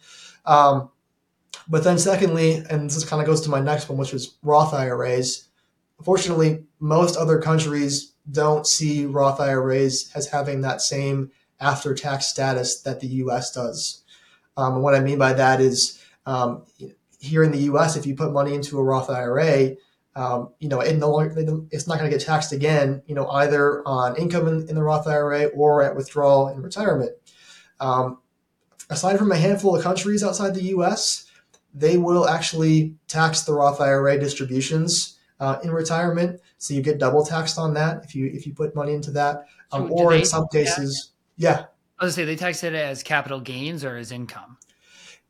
Um, 0.45 0.91
but 1.67 1.83
then 1.83 1.97
secondly, 1.97 2.63
and 2.69 2.89
this 2.89 3.05
kind 3.05 3.21
of 3.21 3.27
goes 3.27 3.41
to 3.41 3.49
my 3.49 3.59
next 3.59 3.89
one, 3.89 3.97
which 3.97 4.13
was 4.13 4.37
Roth 4.43 4.73
IRAs. 4.73 5.47
Unfortunately, 5.97 6.63
most 6.79 7.17
other 7.17 7.39
countries 7.39 8.10
don't 8.29 8.67
see 8.67 9.05
Roth 9.05 9.39
IRAs 9.39 10.11
as 10.15 10.27
having 10.27 10.61
that 10.61 10.81
same 10.81 11.31
after 11.59 11.93
tax 11.93 12.27
status 12.27 12.81
that 12.81 12.99
the 12.99 13.07
US 13.07 13.51
does. 13.51 14.03
Um, 14.57 14.75
and 14.75 14.83
what 14.83 14.95
I 14.95 14.99
mean 14.99 15.17
by 15.17 15.33
that 15.33 15.61
is 15.61 16.03
um, 16.25 16.65
here 17.19 17.43
in 17.43 17.51
the 17.51 17.59
U.S., 17.59 17.95
if 17.95 18.05
you 18.05 18.15
put 18.15 18.33
money 18.33 18.53
into 18.53 18.77
a 18.77 18.83
Roth 18.83 19.09
IRA, 19.09 19.75
um, 20.15 20.49
you 20.59 20.67
know, 20.67 20.81
it 20.81 20.97
no 20.97 21.09
longer, 21.09 21.65
it's 21.71 21.87
not 21.87 21.97
going 21.97 22.09
to 22.09 22.17
get 22.17 22.25
taxed 22.25 22.51
again, 22.51 23.01
you 23.05 23.15
know, 23.15 23.29
either 23.29 23.87
on 23.87 24.17
income 24.17 24.47
in, 24.47 24.67
in 24.67 24.75
the 24.75 24.83
Roth 24.83 25.07
IRA 25.07 25.45
or 25.45 25.83
at 25.83 25.95
withdrawal 25.95 26.49
in 26.49 26.61
retirement. 26.61 27.11
Um, 27.79 28.19
aside 28.89 29.17
from 29.17 29.31
a 29.31 29.37
handful 29.37 29.75
of 29.75 29.83
countries 29.83 30.23
outside 30.23 30.53
the 30.53 30.63
U.S., 30.65 31.27
they 31.73 31.97
will 31.97 32.27
actually 32.27 32.95
tax 33.07 33.43
the 33.43 33.53
Roth 33.53 33.79
IRA 33.79 34.19
distributions 34.19 35.17
uh, 35.39 35.59
in 35.63 35.71
retirement, 35.71 36.41
so 36.61 36.75
you 36.75 36.83
get 36.83 36.99
double 36.99 37.25
taxed 37.25 37.57
on 37.57 37.73
that 37.73 38.03
if 38.03 38.13
you 38.13 38.27
if 38.27 38.45
you 38.45 38.53
put 38.53 38.75
money 38.75 38.93
into 38.93 39.09
that, 39.09 39.47
um, 39.71 39.87
so 39.87 39.93
or 39.95 40.13
in 40.13 40.23
some 40.23 40.47
cases, 40.53 41.09
yeah. 41.35 41.65
I 41.97 42.05
was 42.05 42.13
to 42.13 42.21
say 42.21 42.25
they 42.25 42.35
tax 42.35 42.63
it 42.63 42.75
as 42.75 43.01
capital 43.01 43.39
gains 43.39 43.83
or 43.83 43.97
as 43.97 44.11
income. 44.11 44.59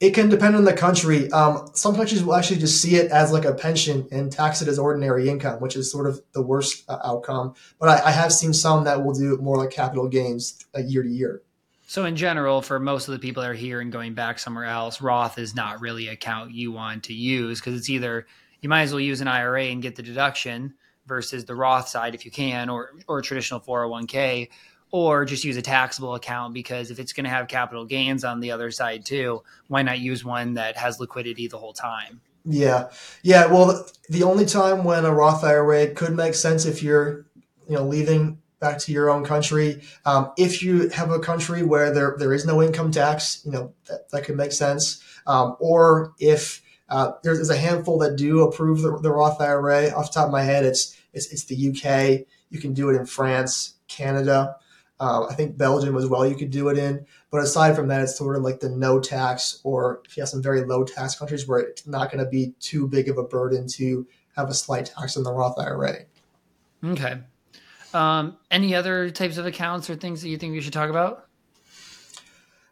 It 0.01 0.11
can 0.11 0.27
depend 0.27 0.57
on 0.57 0.65
the 0.65 0.73
country. 0.73 1.31
Um, 1.31 1.69
some 1.73 1.95
countries 1.95 2.21
will 2.21 2.35
actually 2.35 2.59
just 2.59 2.81
see 2.81 2.95
it 2.95 3.11
as 3.11 3.31
like 3.31 3.45
a 3.45 3.53
pension 3.53 4.09
and 4.11 4.29
tax 4.29 4.61
it 4.61 4.67
as 4.67 4.77
ordinary 4.77 5.29
income, 5.29 5.61
which 5.61 5.77
is 5.77 5.89
sort 5.89 6.05
of 6.05 6.21
the 6.33 6.41
worst 6.41 6.83
uh, 6.89 6.97
outcome. 7.01 7.53
But 7.79 7.87
I, 7.87 8.09
I, 8.09 8.11
have 8.11 8.33
seen 8.33 8.51
some 8.51 8.83
that 8.85 9.05
will 9.05 9.13
do 9.13 9.37
more 9.37 9.57
like 9.57 9.69
capital 9.69 10.09
gains 10.09 10.65
uh, 10.75 10.79
year 10.79 11.03
to 11.03 11.09
year. 11.09 11.43
So 11.87 12.03
in 12.03 12.17
general, 12.17 12.61
for 12.61 12.77
most 12.79 13.07
of 13.07 13.13
the 13.13 13.19
people 13.19 13.43
that 13.43 13.51
are 13.51 13.53
here 13.53 13.79
and 13.79 13.91
going 13.91 14.15
back 14.15 14.39
somewhere 14.39 14.65
else, 14.65 15.01
Roth 15.01 15.37
is 15.37 15.55
not 15.55 15.79
really 15.79 16.09
a 16.09 16.13
account 16.13 16.51
you 16.51 16.73
want 16.73 17.03
to 17.05 17.13
use 17.13 17.61
because 17.61 17.79
it's 17.79 17.89
either 17.89 18.27
you 18.61 18.67
might 18.67 18.81
as 18.81 18.91
well 18.91 18.99
use 18.99 19.21
an 19.21 19.27
IRA 19.29 19.65
and 19.65 19.81
get 19.81 19.95
the 19.95 20.03
deduction 20.03 20.73
versus 21.11 21.43
the 21.43 21.53
Roth 21.53 21.89
side 21.89 22.15
if 22.15 22.23
you 22.23 22.31
can, 22.31 22.69
or 22.69 22.93
or 23.05 23.21
traditional 23.21 23.59
401k, 23.59 24.47
or 24.91 25.25
just 25.25 25.43
use 25.43 25.57
a 25.57 25.61
taxable 25.61 26.15
account 26.15 26.53
because 26.53 26.89
if 26.89 26.99
it's 26.99 27.11
going 27.11 27.25
to 27.25 27.29
have 27.29 27.49
capital 27.49 27.83
gains 27.83 28.23
on 28.23 28.39
the 28.39 28.51
other 28.51 28.71
side 28.71 29.05
too, 29.05 29.43
why 29.67 29.81
not 29.81 29.99
use 29.99 30.23
one 30.23 30.53
that 30.53 30.77
has 30.77 31.01
liquidity 31.01 31.49
the 31.49 31.57
whole 31.57 31.73
time? 31.73 32.21
Yeah. 32.45 32.91
Yeah. 33.23 33.47
Well, 33.47 33.85
the 34.09 34.23
only 34.23 34.45
time 34.45 34.85
when 34.85 35.03
a 35.03 35.13
Roth 35.13 35.43
IRA 35.43 35.93
could 35.93 36.15
make 36.15 36.33
sense 36.33 36.65
if 36.65 36.81
you're, 36.81 37.25
you 37.67 37.75
know, 37.75 37.83
leaving 37.83 38.39
back 38.61 38.77
to 38.79 38.93
your 38.93 39.09
own 39.09 39.25
country, 39.25 39.81
um, 40.05 40.31
if 40.37 40.63
you 40.63 40.87
have 40.89 41.11
a 41.11 41.19
country 41.19 41.61
where 41.61 41.93
there, 41.93 42.15
there 42.17 42.33
is 42.33 42.45
no 42.45 42.63
income 42.63 42.89
tax, 42.89 43.41
you 43.43 43.51
know, 43.51 43.73
that, 43.89 44.09
that 44.11 44.23
could 44.23 44.37
make 44.37 44.53
sense. 44.53 45.03
Um, 45.27 45.57
or 45.59 46.13
if 46.19 46.61
uh, 46.87 47.13
there's, 47.23 47.49
a 47.49 47.55
handful 47.55 47.97
that 47.99 48.17
do 48.17 48.41
approve 48.41 48.81
the, 48.81 48.97
the 48.99 49.11
Roth 49.11 49.39
IRA. 49.39 49.91
Off 49.91 50.07
the 50.07 50.13
top 50.13 50.25
of 50.25 50.31
my 50.31 50.43
head, 50.43 50.65
it's, 50.65 50.97
it's, 51.13 51.31
it's 51.31 51.45
the 51.45 51.69
UK. 51.69 52.27
You 52.49 52.59
can 52.59 52.73
do 52.73 52.89
it 52.89 52.95
in 52.95 53.05
France, 53.05 53.75
Canada. 53.87 54.55
Uh, 54.99 55.25
I 55.25 55.33
think 55.33 55.57
Belgium 55.57 55.97
as 55.97 56.05
well, 56.05 56.27
you 56.27 56.35
could 56.35 56.51
do 56.51 56.69
it 56.69 56.77
in. 56.77 57.05
But 57.31 57.41
aside 57.41 57.75
from 57.75 57.87
that, 57.87 58.01
it's 58.01 58.15
sort 58.15 58.35
of 58.35 58.43
like 58.43 58.59
the 58.59 58.69
no 58.69 58.99
tax, 58.99 59.59
or 59.63 60.01
if 60.05 60.15
you 60.15 60.21
have 60.21 60.29
some 60.29 60.43
very 60.43 60.63
low 60.63 60.83
tax 60.83 61.15
countries 61.15 61.47
where 61.47 61.59
it's 61.59 61.87
not 61.87 62.11
going 62.11 62.23
to 62.23 62.29
be 62.29 62.53
too 62.59 62.87
big 62.87 63.09
of 63.09 63.17
a 63.17 63.23
burden 63.23 63.67
to 63.69 64.05
have 64.35 64.49
a 64.49 64.53
slight 64.53 64.91
tax 64.95 65.15
in 65.15 65.23
the 65.23 65.33
Roth 65.33 65.57
IRA. 65.57 66.05
Okay. 66.83 67.17
Um, 67.93 68.37
any 68.49 68.75
other 68.75 69.09
types 69.09 69.37
of 69.37 69.45
accounts 69.45 69.89
or 69.89 69.95
things 69.95 70.21
that 70.21 70.29
you 70.29 70.37
think 70.37 70.53
we 70.53 70.61
should 70.61 70.73
talk 70.73 70.89
about? 70.89 71.27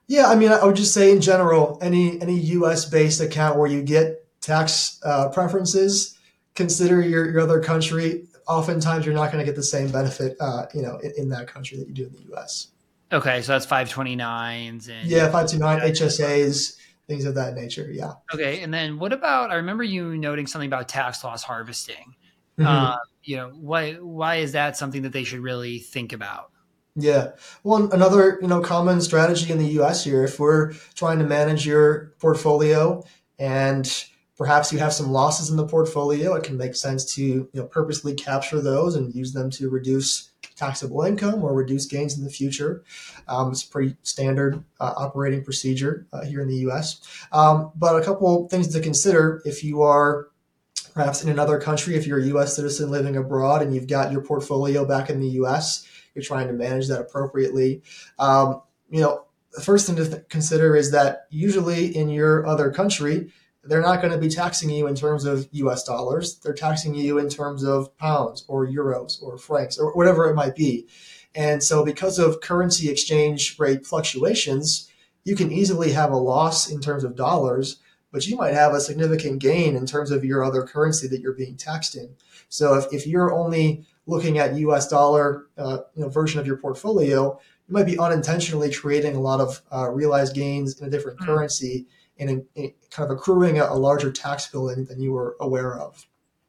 Yeah, 0.08 0.28
I 0.28 0.36
mean, 0.36 0.52
I 0.52 0.66
would 0.66 0.76
just 0.76 0.94
say 0.94 1.12
in 1.12 1.22
general, 1.22 1.78
any 1.82 2.20
any 2.22 2.40
U.S. 2.40 2.86
based 2.86 3.22
account 3.22 3.58
where 3.58 3.70
you 3.70 3.84
get 3.84 4.26
tax 4.42 5.00
uh, 5.04 5.30
preferences, 5.30 6.18
consider 6.60 7.02
your, 7.02 7.32
your 7.32 7.40
other 7.40 7.62
country 7.62 8.28
oftentimes 8.50 9.06
you're 9.06 9.16
not 9.16 9.32
going 9.32 9.40
to 9.40 9.46
get 9.46 9.56
the 9.56 9.64
same 9.64 9.90
benefit, 9.92 10.36
uh, 10.42 10.66
you 10.74 10.82
know, 10.82 10.98
in, 10.98 11.14
in, 11.18 11.30
that 11.30 11.48
country 11.48 11.78
that 11.78 11.88
you 11.88 11.94
do 11.94 12.08
in 12.08 12.12
the 12.12 12.22
U.S. 12.32 12.68
Okay, 13.14 13.42
so 13.42 13.54
that's 13.54 13.66
529s 13.66 14.90
and 14.90 15.08
yeah, 15.08 15.30
529 15.32 15.80
HSAs, 15.92 16.78
things 17.08 17.24
of 17.24 17.36
that 17.36 17.54
nature. 17.54 17.90
Yeah. 17.90 18.14
Okay, 18.34 18.62
and 18.62 18.74
then 18.74 19.00
what 19.00 19.14
about? 19.14 19.52
I 19.52 19.56
remember 19.56 19.84
you 19.84 20.18
noting 20.18 20.48
something 20.48 20.68
about 20.68 20.90
tax 20.90 21.24
loss 21.24 21.44
harvesting. 21.44 22.16
Mm-hmm. 22.58 22.68
Uh, 22.68 22.98
you 23.24 23.38
know, 23.38 23.52
why 23.56 23.94
why 23.94 24.36
is 24.36 24.52
that 24.52 24.76
something 24.76 25.04
that 25.04 25.14
they 25.14 25.24
should 25.24 25.40
really 25.40 25.80
think 25.80 26.12
about? 26.12 26.52
Yeah. 26.96 27.32
Well, 27.64 27.92
another 27.94 28.38
you 28.42 28.48
know 28.48 28.62
common 28.62 29.00
strategy 29.02 29.52
in 29.52 29.60
the 29.60 29.68
U.S. 29.80 30.04
here, 30.04 30.24
if 30.24 30.40
we're 30.40 30.74
trying 30.96 31.20
to 31.20 31.26
manage 31.26 31.66
your 31.66 32.14
portfolio 32.20 33.04
and 33.40 34.06
perhaps 34.40 34.72
you 34.72 34.80
have 34.80 34.94
some 34.94 35.12
losses 35.12 35.50
in 35.50 35.58
the 35.58 35.68
portfolio. 35.68 36.34
It 36.34 36.44
can 36.44 36.58
make 36.58 36.74
sense 36.74 37.14
to 37.16 37.22
you 37.22 37.50
know, 37.54 37.66
purposely 37.66 38.16
capture 38.16 38.62
those 38.62 38.96
and 38.96 39.14
use 39.14 39.34
them 39.34 39.50
to 39.52 39.70
reduce 39.70 40.32
taxable 40.56 41.02
income 41.02 41.44
or 41.44 41.54
reduce 41.54 41.86
gains 41.86 42.18
in 42.18 42.24
the 42.24 42.30
future. 42.30 42.84
Um, 43.28 43.52
it's 43.52 43.66
a 43.66 43.70
pretty 43.70 43.98
standard 44.02 44.64
uh, 44.80 44.94
operating 44.96 45.44
procedure 45.44 46.08
uh, 46.14 46.24
here 46.24 46.40
in 46.40 46.48
the 46.48 46.56
U.S. 46.56 47.02
Um, 47.34 47.74
but 47.76 48.02
a 48.02 48.04
couple 48.04 48.48
things 48.48 48.70
to 48.70 48.80
consider 48.80 49.42
if 49.44 49.62
you 49.62 49.82
are 49.82 50.30
perhaps 50.94 51.22
in 51.22 51.30
another 51.30 51.60
country, 51.60 51.96
if 51.96 52.08
you're 52.08 52.20
a 52.20 52.28
U.S. 52.28 52.56
citizen 52.56 52.90
living 52.90 53.18
abroad 53.18 53.62
and 53.62 53.76
you've 53.76 53.88
got 53.88 54.10
your 54.10 54.22
portfolio 54.22 54.86
back 54.86 55.10
in 55.10 55.20
the 55.20 55.30
U.S., 55.32 55.86
you're 56.16 56.24
trying 56.24 56.48
to 56.48 56.54
manage 56.54 56.88
that 56.88 57.02
appropriately. 57.02 57.82
Um, 58.18 58.62
you 58.90 59.02
know, 59.02 59.26
the 59.52 59.62
first 59.62 59.86
thing 59.86 59.98
to 59.98 60.08
th- 60.08 60.30
consider 60.30 60.78
is 60.78 60.92
that 60.92 61.28
usually 61.30 61.96
in 61.96 62.10
your 62.10 62.46
other 62.48 62.72
country, 62.72 63.32
they're 63.64 63.82
not 63.82 64.02
going 64.02 64.14
to 64.14 64.20
be 64.20 64.30
taxing 64.30 64.70
you 64.70 64.88
in 64.88 64.96
terms 64.96 65.26
of 65.26 65.50
US 65.52 65.84
dollars. 65.84 66.40
They're 66.40 66.54
taxing 66.54 66.96
you 66.96 67.18
in 67.18 67.30
terms 67.30 67.64
of 67.64 67.96
pounds 67.98 68.46
or 68.48 68.66
euros 68.66 69.22
or 69.22 69.38
francs 69.38 69.78
or 69.78 69.94
whatever 69.94 70.30
it 70.30 70.36
might 70.36 70.56
be. 70.56 70.88
And 71.36 71.64
so, 71.64 71.86
because 71.86 72.18
of 72.18 72.42
currency 72.42 72.90
exchange 72.90 73.58
rate 73.60 73.86
fluctuations, 73.86 74.90
you 75.24 75.36
can 75.36 75.52
easily 75.52 75.92
have 75.92 76.12
a 76.12 76.18
loss 76.18 76.70
in 76.70 76.82
terms 76.82 77.04
of 77.04 77.16
dollars, 77.16 77.80
but 78.12 78.26
you 78.26 78.36
might 78.36 78.54
have 78.54 78.74
a 78.74 78.82
significant 78.82 79.40
gain 79.40 79.76
in 79.76 79.86
terms 79.86 80.10
of 80.10 80.26
your 80.26 80.44
other 80.44 80.64
currency 80.64 81.08
that 81.08 81.22
you're 81.22 81.34
being 81.34 81.56
taxed 81.56 81.96
in. 81.96 82.16
So, 82.48 82.74
if, 82.76 82.92
if 82.92 83.06
you're 83.06 83.32
only 83.32 83.86
looking 84.08 84.40
at 84.40 84.56
U.S. 84.56 84.88
dollar 84.88 85.46
uh, 85.58 85.80
you 85.94 86.02
know, 86.02 86.10
version 86.10 86.40
of 86.40 86.48
your 86.48 86.58
portfolio, 86.58 87.40
you 87.68 87.74
might 87.74 87.86
be 87.86 88.00
unintentionally 88.00 88.74
creating 88.74 89.16
a 89.16 89.22
lot 89.22 89.40
of 89.40 89.62
uh, 89.72 89.88
realized 89.92 90.34
gains 90.34 90.82
in 90.82 90.88
a 90.88 90.90
different 90.90 91.20
mm-hmm. 91.20 91.28
currency 91.28 91.86
and 92.20 92.30
in, 92.30 92.46
in 92.56 92.74
kind 92.92 93.10
of 93.10 93.18
accruing 93.18 93.60
a, 93.60 93.66
a, 93.66 93.76
larger 93.76 94.12
tax 94.12 94.48
bill 94.48 94.66
than, 94.66 94.86
than 94.86 95.00
you 95.00 95.12
were 95.12 95.36
aware 95.40 95.80
of. 95.80 96.06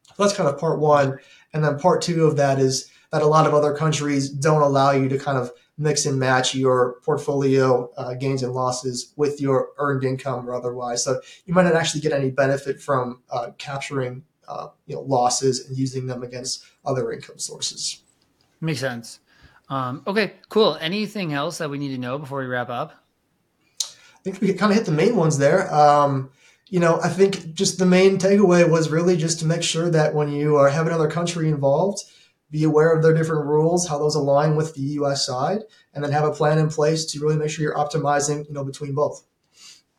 So 0.09 0.24
that's 0.24 0.37
kind 0.37 0.48
of 0.48 0.59
part 0.59 0.80
one. 0.80 1.18
And 1.52 1.64
then 1.64 1.78
part 1.78 2.02
two 2.02 2.26
of 2.26 2.37
that 2.37 2.59
is 2.59 2.90
that 3.12 3.22
a 3.22 3.26
lot 3.26 3.46
of 3.46 3.54
other 3.54 3.74
countries 3.74 4.28
don't 4.28 4.62
allow 4.62 4.90
you 4.90 5.09
to 5.09 5.18
kind 5.18 5.38
of 5.38 5.50
mix 5.78 6.04
and 6.04 6.18
match 6.18 6.54
your 6.54 7.00
portfolio 7.02 7.90
uh, 7.96 8.14
gains 8.14 8.42
and 8.42 8.52
losses 8.52 9.12
with 9.16 9.40
your 9.40 9.70
earned 9.78 10.04
income 10.04 10.48
or 10.48 10.54
otherwise. 10.54 11.02
So 11.02 11.20
you 11.46 11.54
might 11.54 11.64
not 11.64 11.74
actually 11.74 12.02
get 12.02 12.12
any 12.12 12.30
benefit 12.30 12.80
from 12.80 13.22
uh, 13.30 13.50
capturing 13.59 14.24
uh, 14.46 14.68
you 14.87 14.96
know 14.96 15.02
losses 15.02 15.66
and 15.66 15.78
using 15.78 16.06
them 16.06 16.22
against 16.22 16.64
other 16.85 17.12
income 17.12 17.38
sources. 17.38 18.02
Makes 18.61 18.80
sense. 18.80 19.20
Um, 19.70 20.02
okay, 20.06 20.35
cool. 20.48 20.76
Anything 20.80 21.33
else 21.33 21.59
that 21.59 21.70
we 21.70 21.78
need 21.78 21.94
to 21.94 21.98
know 21.98 22.18
before 22.18 22.40
we 22.40 22.46
wrap 22.46 22.68
up? 22.68 22.92
I 24.20 24.22
think 24.22 24.40
we 24.42 24.52
kind 24.52 24.70
of 24.70 24.76
hit 24.76 24.85
the 24.85 24.92
main 24.92 25.16
ones 25.16 25.38
there. 25.38 25.72
Um, 25.74 26.30
you 26.68 26.78
know, 26.78 27.00
I 27.02 27.09
think 27.09 27.54
just 27.54 27.78
the 27.78 27.87
main 27.87 28.18
takeaway 28.18 28.68
was 28.68 28.90
really 28.90 29.16
just 29.16 29.38
to 29.40 29.46
make 29.46 29.62
sure 29.62 29.88
that 29.88 30.14
when 30.14 30.30
you 30.30 30.56
are 30.56 30.68
have 30.68 30.87
another 30.87 31.11
country 31.11 31.48
involved, 31.48 32.02
be 32.50 32.64
aware 32.64 32.92
of 32.92 33.02
their 33.02 33.14
different 33.14 33.46
rules, 33.46 33.88
how 33.88 33.98
those 33.98 34.14
align 34.14 34.56
with 34.56 34.74
the 34.74 34.83
U.S. 34.83 35.24
side, 35.24 35.61
and 35.94 36.04
then 36.04 36.12
have 36.12 36.24
a 36.24 36.33
plan 36.33 36.59
in 36.59 36.68
place 36.68 37.06
to 37.06 37.20
really 37.20 37.37
make 37.37 37.48
sure 37.48 37.62
you're 37.62 37.74
optimizing, 37.74 38.46
you 38.46 38.52
know, 38.52 38.62
between 38.64 38.94
both. 38.94 39.24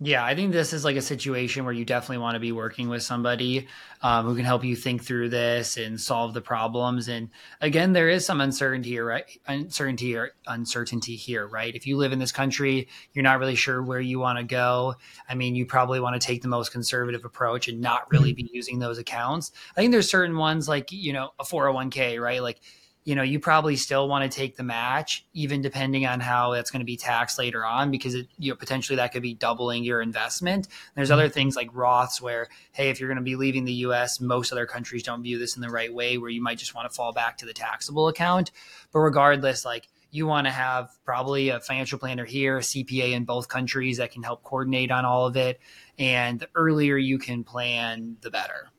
Yeah, 0.03 0.25
I 0.25 0.33
think 0.33 0.51
this 0.51 0.73
is 0.73 0.83
like 0.83 0.95
a 0.95 1.01
situation 1.01 1.63
where 1.63 1.75
you 1.75 1.85
definitely 1.85 2.17
want 2.17 2.33
to 2.33 2.39
be 2.39 2.51
working 2.51 2.89
with 2.89 3.03
somebody 3.03 3.67
um, 4.01 4.25
who 4.25 4.35
can 4.35 4.45
help 4.45 4.63
you 4.63 4.75
think 4.75 5.03
through 5.03 5.29
this 5.29 5.77
and 5.77 6.01
solve 6.01 6.33
the 6.33 6.41
problems. 6.41 7.07
And 7.07 7.29
again, 7.61 7.93
there 7.93 8.09
is 8.09 8.25
some 8.25 8.41
uncertainty, 8.41 8.97
right? 8.97 9.25
Uncertainty 9.45 10.15
or 10.15 10.31
uncertainty 10.47 11.15
here, 11.15 11.45
right? 11.45 11.75
If 11.75 11.85
you 11.85 11.97
live 11.97 12.13
in 12.13 12.17
this 12.17 12.31
country, 12.31 12.87
you're 13.13 13.21
not 13.21 13.37
really 13.37 13.53
sure 13.53 13.83
where 13.83 13.99
you 13.99 14.17
want 14.17 14.39
to 14.39 14.43
go. 14.43 14.95
I 15.29 15.35
mean, 15.35 15.53
you 15.53 15.67
probably 15.67 15.99
want 15.99 16.19
to 16.19 16.25
take 16.25 16.41
the 16.41 16.47
most 16.47 16.71
conservative 16.71 17.23
approach 17.23 17.67
and 17.67 17.79
not 17.79 18.09
really 18.09 18.31
mm-hmm. 18.31 18.47
be 18.47 18.51
using 18.51 18.79
those 18.79 18.97
accounts. 18.97 19.51
I 19.77 19.81
think 19.81 19.91
there's 19.91 20.09
certain 20.09 20.35
ones 20.35 20.67
like 20.67 20.91
you 20.91 21.13
know 21.13 21.29
a 21.39 21.43
401k, 21.43 22.19
right? 22.19 22.41
Like 22.41 22.59
you 23.03 23.15
know, 23.15 23.23
you 23.23 23.39
probably 23.39 23.75
still 23.75 24.07
want 24.07 24.29
to 24.29 24.35
take 24.35 24.57
the 24.57 24.63
match, 24.63 25.25
even 25.33 25.61
depending 25.61 26.05
on 26.05 26.19
how 26.19 26.51
that's 26.51 26.69
going 26.69 26.81
to 26.81 26.85
be 26.85 26.97
taxed 26.97 27.39
later 27.39 27.65
on, 27.65 27.89
because 27.89 28.13
it, 28.13 28.27
you 28.37 28.51
know, 28.51 28.55
potentially 28.55 28.95
that 28.97 29.11
could 29.11 29.23
be 29.23 29.33
doubling 29.33 29.83
your 29.83 30.01
investment. 30.01 30.67
There's 30.95 31.09
mm-hmm. 31.09 31.13
other 31.13 31.29
things 31.29 31.55
like 31.55 31.73
Roths 31.73 32.21
where, 32.21 32.47
hey, 32.73 32.89
if 32.89 32.99
you're 32.99 33.09
going 33.09 33.17
to 33.17 33.23
be 33.23 33.35
leaving 33.35 33.65
the 33.65 33.73
US, 33.73 34.21
most 34.21 34.51
other 34.51 34.67
countries 34.67 35.01
don't 35.01 35.23
view 35.23 35.39
this 35.39 35.55
in 35.55 35.61
the 35.61 35.69
right 35.69 35.91
way, 35.91 36.19
where 36.19 36.29
you 36.29 36.43
might 36.43 36.59
just 36.59 36.75
want 36.75 36.89
to 36.89 36.95
fall 36.95 37.11
back 37.11 37.37
to 37.37 37.45
the 37.45 37.53
taxable 37.53 38.07
account. 38.07 38.51
But 38.91 38.99
regardless, 38.99 39.65
like 39.65 39.87
you 40.11 40.27
want 40.27 40.45
to 40.45 40.51
have 40.51 40.91
probably 41.03 41.49
a 41.49 41.59
financial 41.59 41.97
planner 41.97 42.25
here, 42.25 42.57
a 42.57 42.61
CPA 42.61 43.13
in 43.13 43.23
both 43.23 43.47
countries 43.47 43.97
that 43.97 44.11
can 44.11 44.21
help 44.21 44.43
coordinate 44.43 44.91
on 44.91 45.05
all 45.05 45.25
of 45.25 45.37
it. 45.37 45.59
And 45.97 46.39
the 46.39 46.49
earlier 46.53 46.97
you 46.97 47.17
can 47.17 47.43
plan, 47.43 48.17
the 48.21 48.29
better. 48.29 48.69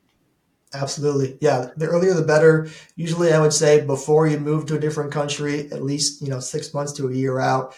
Absolutely. 0.73 1.37
Yeah. 1.39 1.69
The 1.77 1.85
earlier 1.85 2.13
the 2.13 2.23
better. 2.23 2.67
Usually 2.95 3.31
I 3.31 3.39
would 3.39 3.53
say 3.53 3.85
before 3.85 4.27
you 4.27 4.39
move 4.39 4.65
to 4.67 4.75
a 4.75 4.79
different 4.79 5.11
country, 5.11 5.71
at 5.71 5.83
least, 5.83 6.21
you 6.21 6.29
know, 6.29 6.39
six 6.39 6.73
months 6.73 6.93
to 6.93 7.07
a 7.07 7.13
year 7.13 7.39
out, 7.39 7.75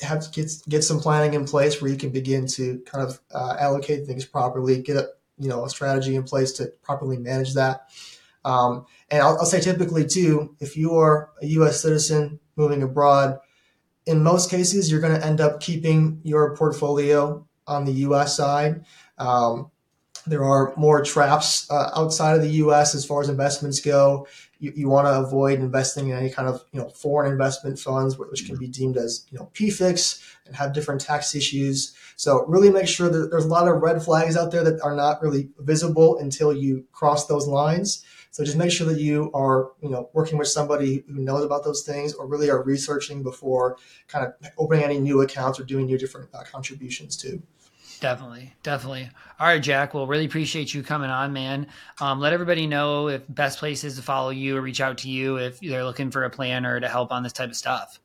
have 0.00 0.20
to 0.22 0.30
get, 0.30 0.50
get 0.68 0.82
some 0.82 1.00
planning 1.00 1.34
in 1.34 1.44
place 1.44 1.80
where 1.80 1.90
you 1.90 1.96
can 1.98 2.10
begin 2.10 2.46
to 2.46 2.78
kind 2.86 3.06
of 3.06 3.20
uh, 3.34 3.56
allocate 3.58 4.06
things 4.06 4.24
properly, 4.24 4.80
get 4.80 4.96
a, 4.96 5.10
you 5.38 5.48
know, 5.48 5.64
a 5.64 5.70
strategy 5.70 6.16
in 6.16 6.22
place 6.22 6.52
to 6.52 6.66
properly 6.82 7.18
manage 7.18 7.54
that. 7.54 7.90
Um, 8.44 8.86
and 9.10 9.22
I'll, 9.22 9.38
I'll 9.38 9.46
say 9.46 9.60
typically 9.60 10.06
too, 10.06 10.56
if 10.60 10.76
you 10.76 10.94
are 10.94 11.30
a 11.42 11.46
U.S. 11.46 11.82
citizen 11.82 12.40
moving 12.56 12.82
abroad, 12.82 13.38
in 14.06 14.22
most 14.22 14.50
cases, 14.50 14.90
you're 14.90 15.00
going 15.00 15.18
to 15.18 15.24
end 15.24 15.40
up 15.40 15.60
keeping 15.60 16.20
your 16.24 16.56
portfolio 16.56 17.46
on 17.66 17.84
the 17.84 17.92
U.S. 17.92 18.36
side. 18.36 18.84
Um, 19.18 19.69
there 20.30 20.44
are 20.44 20.72
more 20.76 21.02
traps 21.02 21.68
uh, 21.70 21.90
outside 21.96 22.36
of 22.36 22.42
the 22.42 22.50
U.S. 22.64 22.94
as 22.94 23.04
far 23.04 23.20
as 23.20 23.28
investments 23.28 23.80
go. 23.80 24.26
You, 24.60 24.72
you 24.76 24.88
want 24.88 25.06
to 25.06 25.18
avoid 25.18 25.58
investing 25.58 26.08
in 26.08 26.16
any 26.16 26.30
kind 26.30 26.48
of 26.48 26.62
you 26.72 26.80
know 26.80 26.88
foreign 26.90 27.32
investment 27.32 27.78
funds, 27.78 28.16
which 28.16 28.46
can 28.46 28.56
be 28.56 28.68
deemed 28.68 28.96
as 28.96 29.26
you 29.30 29.38
know 29.38 29.50
PFICs 29.54 30.22
and 30.46 30.54
have 30.54 30.72
different 30.72 31.00
tax 31.00 31.34
issues. 31.34 31.96
So 32.16 32.44
really 32.46 32.70
make 32.70 32.86
sure 32.86 33.08
that 33.08 33.30
there's 33.30 33.44
a 33.44 33.48
lot 33.48 33.66
of 33.66 33.82
red 33.82 34.02
flags 34.02 34.36
out 34.36 34.52
there 34.52 34.62
that 34.62 34.80
are 34.82 34.94
not 34.94 35.20
really 35.20 35.48
visible 35.58 36.18
until 36.18 36.52
you 36.52 36.84
cross 36.92 37.26
those 37.26 37.46
lines. 37.46 38.04
So 38.30 38.44
just 38.44 38.56
make 38.56 38.70
sure 38.70 38.86
that 38.86 39.00
you 39.00 39.32
are 39.34 39.72
you 39.82 39.90
know 39.90 40.10
working 40.12 40.38
with 40.38 40.48
somebody 40.48 41.02
who 41.08 41.20
knows 41.20 41.44
about 41.44 41.64
those 41.64 41.82
things 41.82 42.14
or 42.14 42.26
really 42.26 42.50
are 42.50 42.62
researching 42.62 43.24
before 43.24 43.78
kind 44.06 44.24
of 44.26 44.34
opening 44.58 44.84
any 44.84 45.00
new 45.00 45.22
accounts 45.22 45.58
or 45.58 45.64
doing 45.64 45.86
new 45.86 45.98
different 45.98 46.28
uh, 46.32 46.44
contributions 46.44 47.16
too. 47.16 47.42
Definitely, 48.00 48.54
definitely. 48.62 49.10
All 49.38 49.46
right, 49.46 49.62
Jack. 49.62 49.92
Well, 49.92 50.06
really 50.06 50.24
appreciate 50.24 50.72
you 50.72 50.82
coming 50.82 51.10
on, 51.10 51.32
man. 51.32 51.66
Um, 52.00 52.18
let 52.18 52.32
everybody 52.32 52.66
know 52.66 53.08
if 53.08 53.22
best 53.28 53.58
places 53.58 53.96
to 53.96 54.02
follow 54.02 54.30
you 54.30 54.56
or 54.56 54.62
reach 54.62 54.80
out 54.80 54.98
to 54.98 55.10
you 55.10 55.36
if 55.36 55.60
they're 55.60 55.84
looking 55.84 56.10
for 56.10 56.24
a 56.24 56.30
plan 56.30 56.64
or 56.64 56.80
to 56.80 56.88
help 56.88 57.12
on 57.12 57.22
this 57.22 57.32
type 57.32 57.50
of 57.50 57.56
stuff. 57.56 58.00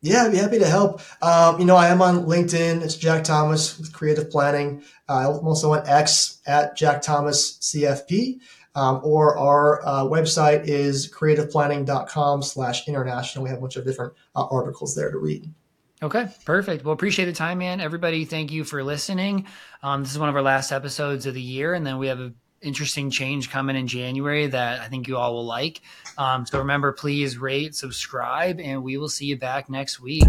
Yeah, 0.00 0.24
I'd 0.24 0.32
be 0.32 0.38
happy 0.38 0.58
to 0.58 0.66
help. 0.66 1.00
Um, 1.22 1.58
you 1.58 1.66
know, 1.66 1.76
I 1.76 1.88
am 1.88 2.00
on 2.00 2.26
LinkedIn. 2.26 2.82
It's 2.82 2.96
Jack 2.96 3.24
Thomas 3.24 3.78
with 3.78 3.92
Creative 3.92 4.30
Planning. 4.30 4.82
Uh, 5.08 5.38
I'm 5.38 5.46
also 5.46 5.72
on 5.72 5.86
X 5.86 6.40
at 6.46 6.76
Jack 6.76 7.02
Thomas 7.02 7.58
CFP. 7.58 8.40
Um, 8.74 9.00
or 9.02 9.38
our 9.38 9.86
uh, 9.86 10.04
website 10.04 10.66
is 10.66 11.10
creativeplanning.com 11.10 12.42
slash 12.42 12.86
international. 12.86 13.44
We 13.44 13.50
have 13.50 13.58
a 13.58 13.62
bunch 13.62 13.76
of 13.76 13.86
different 13.86 14.12
uh, 14.34 14.46
articles 14.50 14.94
there 14.94 15.10
to 15.10 15.16
read. 15.16 15.50
Okay, 16.02 16.28
perfect. 16.44 16.84
Well, 16.84 16.92
appreciate 16.92 17.24
the 17.24 17.32
time, 17.32 17.58
man. 17.58 17.80
Everybody, 17.80 18.26
thank 18.26 18.52
you 18.52 18.64
for 18.64 18.82
listening. 18.82 19.46
Um, 19.82 20.02
this 20.02 20.12
is 20.12 20.18
one 20.18 20.28
of 20.28 20.36
our 20.36 20.42
last 20.42 20.70
episodes 20.70 21.24
of 21.24 21.32
the 21.32 21.40
year, 21.40 21.72
and 21.72 21.86
then 21.86 21.96
we 21.96 22.08
have 22.08 22.20
an 22.20 22.34
interesting 22.60 23.10
change 23.10 23.50
coming 23.50 23.76
in 23.76 23.86
January 23.86 24.46
that 24.46 24.80
I 24.80 24.88
think 24.88 25.08
you 25.08 25.16
all 25.16 25.34
will 25.34 25.46
like. 25.46 25.80
Um, 26.18 26.44
so 26.44 26.58
remember, 26.58 26.92
please 26.92 27.38
rate, 27.38 27.74
subscribe, 27.74 28.60
and 28.60 28.82
we 28.82 28.98
will 28.98 29.08
see 29.08 29.24
you 29.24 29.38
back 29.38 29.70
next 29.70 29.98
week. 29.98 30.22